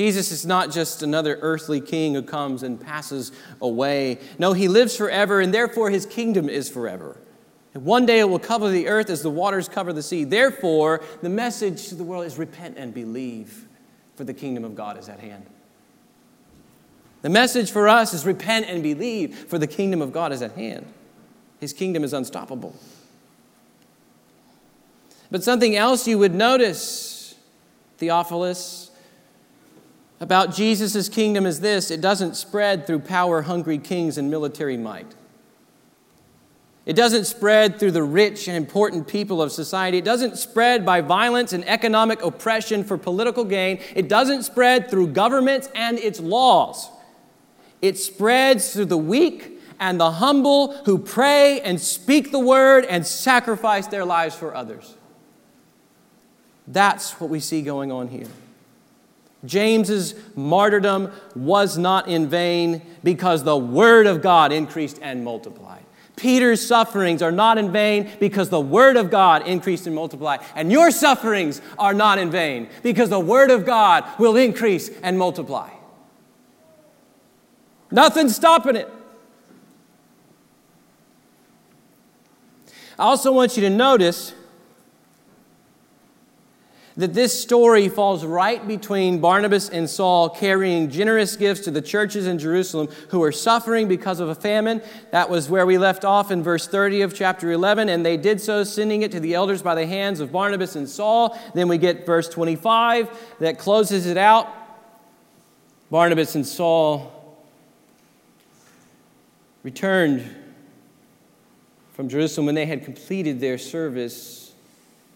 Jesus 0.00 0.32
is 0.32 0.46
not 0.46 0.70
just 0.70 1.02
another 1.02 1.38
earthly 1.42 1.78
king 1.78 2.14
who 2.14 2.22
comes 2.22 2.62
and 2.62 2.80
passes 2.80 3.32
away. 3.60 4.18
No, 4.38 4.54
he 4.54 4.66
lives 4.66 4.96
forever, 4.96 5.42
and 5.42 5.52
therefore 5.52 5.90
his 5.90 6.06
kingdom 6.06 6.48
is 6.48 6.70
forever. 6.70 7.18
And 7.74 7.84
one 7.84 8.06
day 8.06 8.20
it 8.20 8.30
will 8.30 8.38
cover 8.38 8.70
the 8.70 8.88
earth 8.88 9.10
as 9.10 9.20
the 9.20 9.28
waters 9.28 9.68
cover 9.68 9.92
the 9.92 10.02
sea. 10.02 10.24
Therefore, 10.24 11.02
the 11.20 11.28
message 11.28 11.88
to 11.88 11.94
the 11.94 12.02
world 12.02 12.24
is 12.24 12.38
repent 12.38 12.78
and 12.78 12.94
believe, 12.94 13.68
for 14.16 14.24
the 14.24 14.32
kingdom 14.32 14.64
of 14.64 14.74
God 14.74 14.96
is 14.96 15.10
at 15.10 15.20
hand. 15.20 15.44
The 17.20 17.28
message 17.28 17.70
for 17.70 17.86
us 17.86 18.14
is 18.14 18.24
repent 18.24 18.70
and 18.70 18.82
believe, 18.82 19.36
for 19.50 19.58
the 19.58 19.66
kingdom 19.66 20.00
of 20.00 20.14
God 20.14 20.32
is 20.32 20.40
at 20.40 20.52
hand. 20.52 20.86
His 21.60 21.74
kingdom 21.74 22.04
is 22.04 22.14
unstoppable. 22.14 22.74
But 25.30 25.44
something 25.44 25.76
else 25.76 26.08
you 26.08 26.16
would 26.16 26.34
notice, 26.34 27.34
Theophilus, 27.98 28.89
about 30.20 30.54
Jesus' 30.54 31.08
kingdom 31.08 31.46
is 31.46 31.60
this 31.60 31.90
it 31.90 32.00
doesn't 32.00 32.36
spread 32.36 32.86
through 32.86 33.00
power 33.00 33.42
hungry 33.42 33.78
kings 33.78 34.18
and 34.18 34.30
military 34.30 34.76
might. 34.76 35.14
It 36.86 36.94
doesn't 36.94 37.26
spread 37.26 37.78
through 37.78 37.92
the 37.92 38.02
rich 38.02 38.48
and 38.48 38.56
important 38.56 39.06
people 39.06 39.40
of 39.40 39.52
society. 39.52 39.98
It 39.98 40.04
doesn't 40.04 40.38
spread 40.38 40.84
by 40.84 41.02
violence 41.02 41.52
and 41.52 41.66
economic 41.68 42.22
oppression 42.22 42.84
for 42.84 42.96
political 42.98 43.44
gain. 43.44 43.80
It 43.94 44.08
doesn't 44.08 44.44
spread 44.44 44.90
through 44.90 45.08
governments 45.08 45.68
and 45.74 45.98
its 45.98 46.20
laws. 46.20 46.90
It 47.82 47.98
spreads 47.98 48.72
through 48.72 48.86
the 48.86 48.98
weak 48.98 49.60
and 49.78 50.00
the 50.00 50.10
humble 50.10 50.74
who 50.84 50.98
pray 50.98 51.60
and 51.60 51.80
speak 51.80 52.32
the 52.32 52.38
word 52.38 52.84
and 52.86 53.06
sacrifice 53.06 53.86
their 53.86 54.04
lives 54.04 54.34
for 54.34 54.54
others. 54.54 54.94
That's 56.66 57.20
what 57.20 57.30
we 57.30 57.40
see 57.40 57.62
going 57.62 57.92
on 57.92 58.08
here. 58.08 58.28
James's 59.44 60.14
martyrdom 60.36 61.12
was 61.34 61.78
not 61.78 62.08
in 62.08 62.28
vain 62.28 62.82
because 63.02 63.42
the 63.42 63.56
word 63.56 64.06
of 64.06 64.20
God 64.20 64.52
increased 64.52 64.98
and 65.00 65.24
multiplied. 65.24 65.84
Peter's 66.16 66.66
sufferings 66.66 67.22
are 67.22 67.32
not 67.32 67.56
in 67.56 67.72
vain 67.72 68.10
because 68.20 68.50
the 68.50 68.60
word 68.60 68.98
of 68.98 69.10
God 69.10 69.46
increased 69.46 69.86
and 69.86 69.94
multiplied. 69.94 70.40
And 70.54 70.70
your 70.70 70.90
sufferings 70.90 71.62
are 71.78 71.94
not 71.94 72.18
in 72.18 72.30
vain 72.30 72.68
because 72.82 73.08
the 73.08 73.18
word 73.18 73.50
of 73.50 73.64
God 73.64 74.04
will 74.18 74.36
increase 74.36 74.90
and 75.02 75.18
multiply. 75.18 75.70
Nothing's 77.90 78.36
stopping 78.36 78.76
it. 78.76 78.92
I 82.98 83.04
also 83.04 83.32
want 83.32 83.56
you 83.56 83.62
to 83.62 83.70
notice 83.70 84.34
that 87.00 87.14
this 87.14 87.38
story 87.38 87.88
falls 87.88 88.24
right 88.24 88.66
between 88.66 89.20
Barnabas 89.20 89.68
and 89.68 89.88
Saul 89.88 90.28
carrying 90.28 90.90
generous 90.90 91.36
gifts 91.36 91.62
to 91.62 91.70
the 91.70 91.82
churches 91.82 92.26
in 92.26 92.38
Jerusalem 92.38 92.88
who 93.08 93.22
are 93.22 93.32
suffering 93.32 93.88
because 93.88 94.20
of 94.20 94.28
a 94.28 94.34
famine. 94.34 94.82
That 95.10 95.28
was 95.28 95.48
where 95.50 95.66
we 95.66 95.78
left 95.78 96.04
off 96.04 96.30
in 96.30 96.42
verse 96.42 96.66
30 96.66 97.02
of 97.02 97.14
chapter 97.14 97.52
11, 97.52 97.88
and 97.88 98.04
they 98.04 98.16
did 98.16 98.40
so, 98.40 98.64
sending 98.64 99.02
it 99.02 99.12
to 99.12 99.20
the 99.20 99.34
elders 99.34 99.62
by 99.62 99.74
the 99.74 99.86
hands 99.86 100.20
of 100.20 100.32
Barnabas 100.32 100.76
and 100.76 100.88
Saul. 100.88 101.38
Then 101.54 101.68
we 101.68 101.78
get 101.78 102.06
verse 102.06 102.28
25 102.28 103.36
that 103.40 103.58
closes 103.58 104.06
it 104.06 104.16
out. 104.16 104.48
Barnabas 105.90 106.34
and 106.34 106.46
Saul 106.46 107.12
returned 109.62 110.24
from 111.92 112.08
Jerusalem 112.08 112.46
when 112.46 112.54
they 112.54 112.66
had 112.66 112.84
completed 112.84 113.40
their 113.40 113.58
service, 113.58 114.39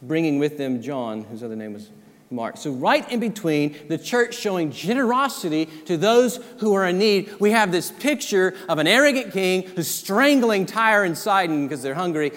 bringing 0.06 0.38
with 0.38 0.58
them 0.58 0.82
John, 0.82 1.24
whose 1.24 1.42
other 1.42 1.56
name 1.56 1.72
was 1.72 1.90
Mark. 2.30 2.56
So, 2.56 2.72
right 2.72 3.08
in 3.10 3.20
between 3.20 3.76
the 3.88 3.98
church 3.98 4.34
showing 4.34 4.70
generosity 4.72 5.66
to 5.86 5.96
those 5.96 6.36
who 6.58 6.74
are 6.74 6.86
in 6.86 6.98
need, 6.98 7.32
we 7.38 7.50
have 7.50 7.70
this 7.70 7.90
picture 7.90 8.54
of 8.68 8.78
an 8.78 8.86
arrogant 8.86 9.32
king 9.32 9.62
who's 9.62 9.88
strangling 9.88 10.66
Tyre 10.66 11.04
and 11.04 11.16
Sidon 11.16 11.66
because 11.66 11.82
they're 11.82 11.94
hungry 11.94 12.32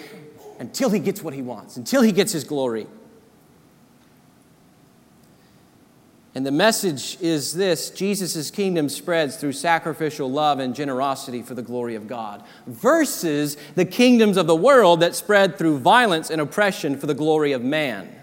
until 0.58 0.90
he 0.90 0.98
gets 0.98 1.22
what 1.22 1.34
he 1.34 1.42
wants, 1.42 1.76
until 1.76 2.02
he 2.02 2.12
gets 2.12 2.32
his 2.32 2.44
glory. 2.44 2.86
And 6.34 6.44
the 6.46 6.52
message 6.52 7.16
is 7.20 7.54
this 7.54 7.90
Jesus' 7.90 8.50
kingdom 8.50 8.88
spreads 8.88 9.36
through 9.36 9.52
sacrificial 9.52 10.30
love 10.30 10.58
and 10.60 10.74
generosity 10.74 11.42
for 11.42 11.54
the 11.54 11.62
glory 11.62 11.94
of 11.94 12.06
God, 12.06 12.44
versus 12.66 13.56
the 13.74 13.84
kingdoms 13.84 14.36
of 14.36 14.46
the 14.46 14.54
world 14.54 15.00
that 15.00 15.14
spread 15.14 15.56
through 15.56 15.78
violence 15.78 16.30
and 16.30 16.40
oppression 16.40 16.96
for 16.96 17.06
the 17.06 17.14
glory 17.14 17.52
of 17.52 17.62
man. 17.62 18.14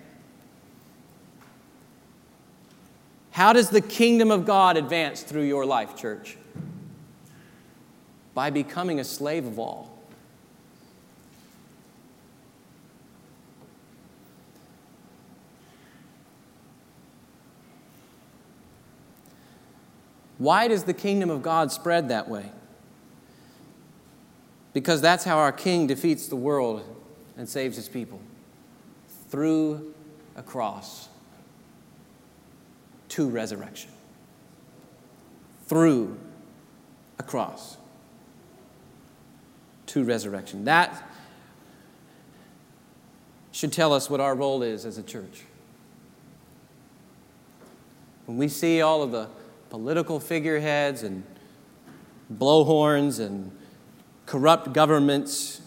How 3.31 3.51
does 3.51 3.69
the 3.69 3.81
kingdom 3.81 4.31
of 4.31 4.45
God 4.45 4.77
advance 4.77 5.21
through 5.21 5.43
your 5.43 5.65
life, 5.65 5.97
church? 5.97 6.37
By 8.33 8.49
becoming 8.49 8.99
a 8.99 9.03
slave 9.03 9.45
of 9.45 9.59
all. 9.59 9.94
Why 20.37 20.67
does 20.67 20.83
the 20.83 20.93
kingdom 20.93 21.29
of 21.29 21.41
God 21.41 21.71
spread 21.71 22.09
that 22.09 22.27
way? 22.27 22.51
Because 24.73 24.99
that's 24.99 25.23
how 25.23 25.37
our 25.37 25.53
king 25.53 25.87
defeats 25.87 26.27
the 26.27 26.35
world 26.35 26.83
and 27.37 27.47
saves 27.47 27.77
his 27.77 27.87
people 27.87 28.19
through 29.29 29.93
a 30.35 30.43
cross 30.43 31.07
to 33.09 33.29
resurrection. 33.29 33.91
Through 35.67 36.17
a 37.17 37.23
cross 37.23 37.77
to 39.87 40.03
resurrection. 40.03 40.65
That 40.65 41.09
should 43.53 43.71
tell 43.71 43.93
us 43.93 44.09
what 44.09 44.19
our 44.19 44.35
role 44.35 44.61
is 44.61 44.85
as 44.85 44.97
a 44.97 45.03
church. 45.03 45.43
When 48.25 48.37
we 48.37 48.49
see 48.49 48.81
all 48.81 49.01
of 49.01 49.11
the 49.11 49.29
political 49.69 50.19
figureheads 50.19 51.03
and 51.03 51.23
blowhorns 52.33 53.19
and 53.19 53.51
corrupt 54.25 54.73
governments. 54.73 55.61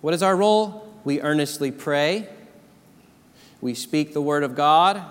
What 0.00 0.14
is 0.14 0.22
our 0.22 0.36
role? 0.36 0.92
We 1.04 1.20
earnestly 1.20 1.70
pray, 1.70 2.28
we 3.60 3.74
speak 3.74 4.12
the 4.12 4.20
word 4.20 4.42
of 4.42 4.54
God, 4.54 5.02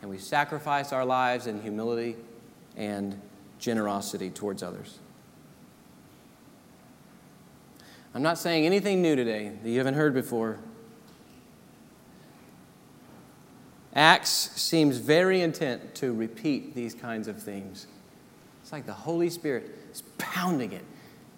and 0.00 0.10
we 0.10 0.18
sacrifice 0.18 0.92
our 0.92 1.04
lives 1.04 1.46
in 1.46 1.62
humility 1.62 2.16
and 2.76 3.20
generosity 3.58 4.30
towards 4.30 4.62
others. 4.62 4.98
I'm 8.14 8.22
not 8.22 8.38
saying 8.38 8.64
anything 8.64 9.02
new 9.02 9.16
today 9.16 9.52
that 9.62 9.68
you 9.68 9.78
haven't 9.78 9.94
heard 9.94 10.14
before. 10.14 10.58
Acts 13.94 14.50
seems 14.60 14.96
very 14.96 15.40
intent 15.40 15.94
to 15.96 16.12
repeat 16.12 16.74
these 16.74 16.94
kinds 16.94 17.28
of 17.28 17.40
themes. 17.40 17.86
It's 18.62 18.72
like 18.72 18.86
the 18.86 18.92
Holy 18.92 19.30
Spirit 19.30 19.70
is 19.92 20.02
pounding 20.18 20.72
it 20.72 20.84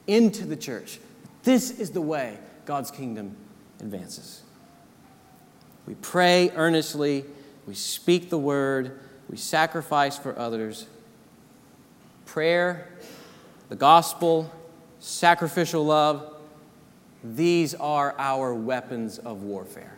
into 0.06 0.46
the 0.46 0.56
church. 0.56 0.98
This 1.42 1.78
is 1.78 1.90
the 1.90 2.00
way 2.00 2.38
God's 2.64 2.90
kingdom 2.90 3.36
advances. 3.80 4.42
We 5.86 5.94
pray 5.96 6.50
earnestly, 6.54 7.24
we 7.66 7.74
speak 7.74 8.30
the 8.30 8.38
word, 8.38 8.98
we 9.28 9.36
sacrifice 9.36 10.16
for 10.18 10.36
others. 10.38 10.86
Prayer, 12.24 12.88
the 13.68 13.76
gospel, 13.76 14.50
sacrificial 14.98 15.84
love, 15.84 16.34
these 17.22 17.74
are 17.74 18.14
our 18.18 18.54
weapons 18.54 19.18
of 19.18 19.42
warfare. 19.42 19.95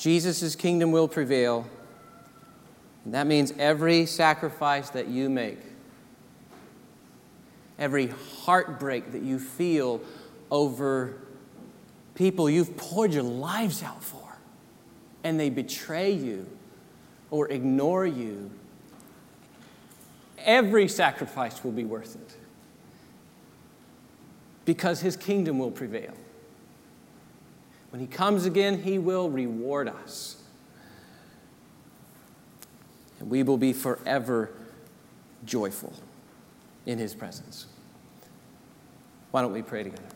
Jesus' 0.00 0.56
kingdom 0.56 0.92
will 0.92 1.08
prevail. 1.08 1.68
And 3.04 3.12
that 3.12 3.26
means 3.26 3.52
every 3.58 4.06
sacrifice 4.06 4.88
that 4.90 5.08
you 5.08 5.28
make, 5.28 5.58
every 7.78 8.06
heartbreak 8.06 9.12
that 9.12 9.20
you 9.20 9.38
feel 9.38 10.00
over 10.50 11.18
people 12.14 12.48
you've 12.48 12.78
poured 12.78 13.12
your 13.12 13.22
lives 13.22 13.82
out 13.82 14.02
for 14.02 14.38
and 15.22 15.38
they 15.38 15.50
betray 15.50 16.12
you 16.12 16.46
or 17.30 17.50
ignore 17.50 18.06
you, 18.06 18.50
every 20.38 20.88
sacrifice 20.88 21.62
will 21.62 21.72
be 21.72 21.84
worth 21.84 22.16
it 22.16 22.36
because 24.64 25.02
his 25.02 25.14
kingdom 25.14 25.58
will 25.58 25.70
prevail. 25.70 26.14
When 27.90 28.00
he 28.00 28.06
comes 28.06 28.46
again, 28.46 28.82
he 28.82 28.98
will 28.98 29.28
reward 29.28 29.88
us. 29.88 30.36
And 33.18 33.28
we 33.28 33.42
will 33.42 33.58
be 33.58 33.72
forever 33.72 34.50
joyful 35.44 35.92
in 36.86 36.98
his 36.98 37.14
presence. 37.14 37.66
Why 39.30 39.42
don't 39.42 39.52
we 39.52 39.62
pray 39.62 39.82
together? 39.82 40.09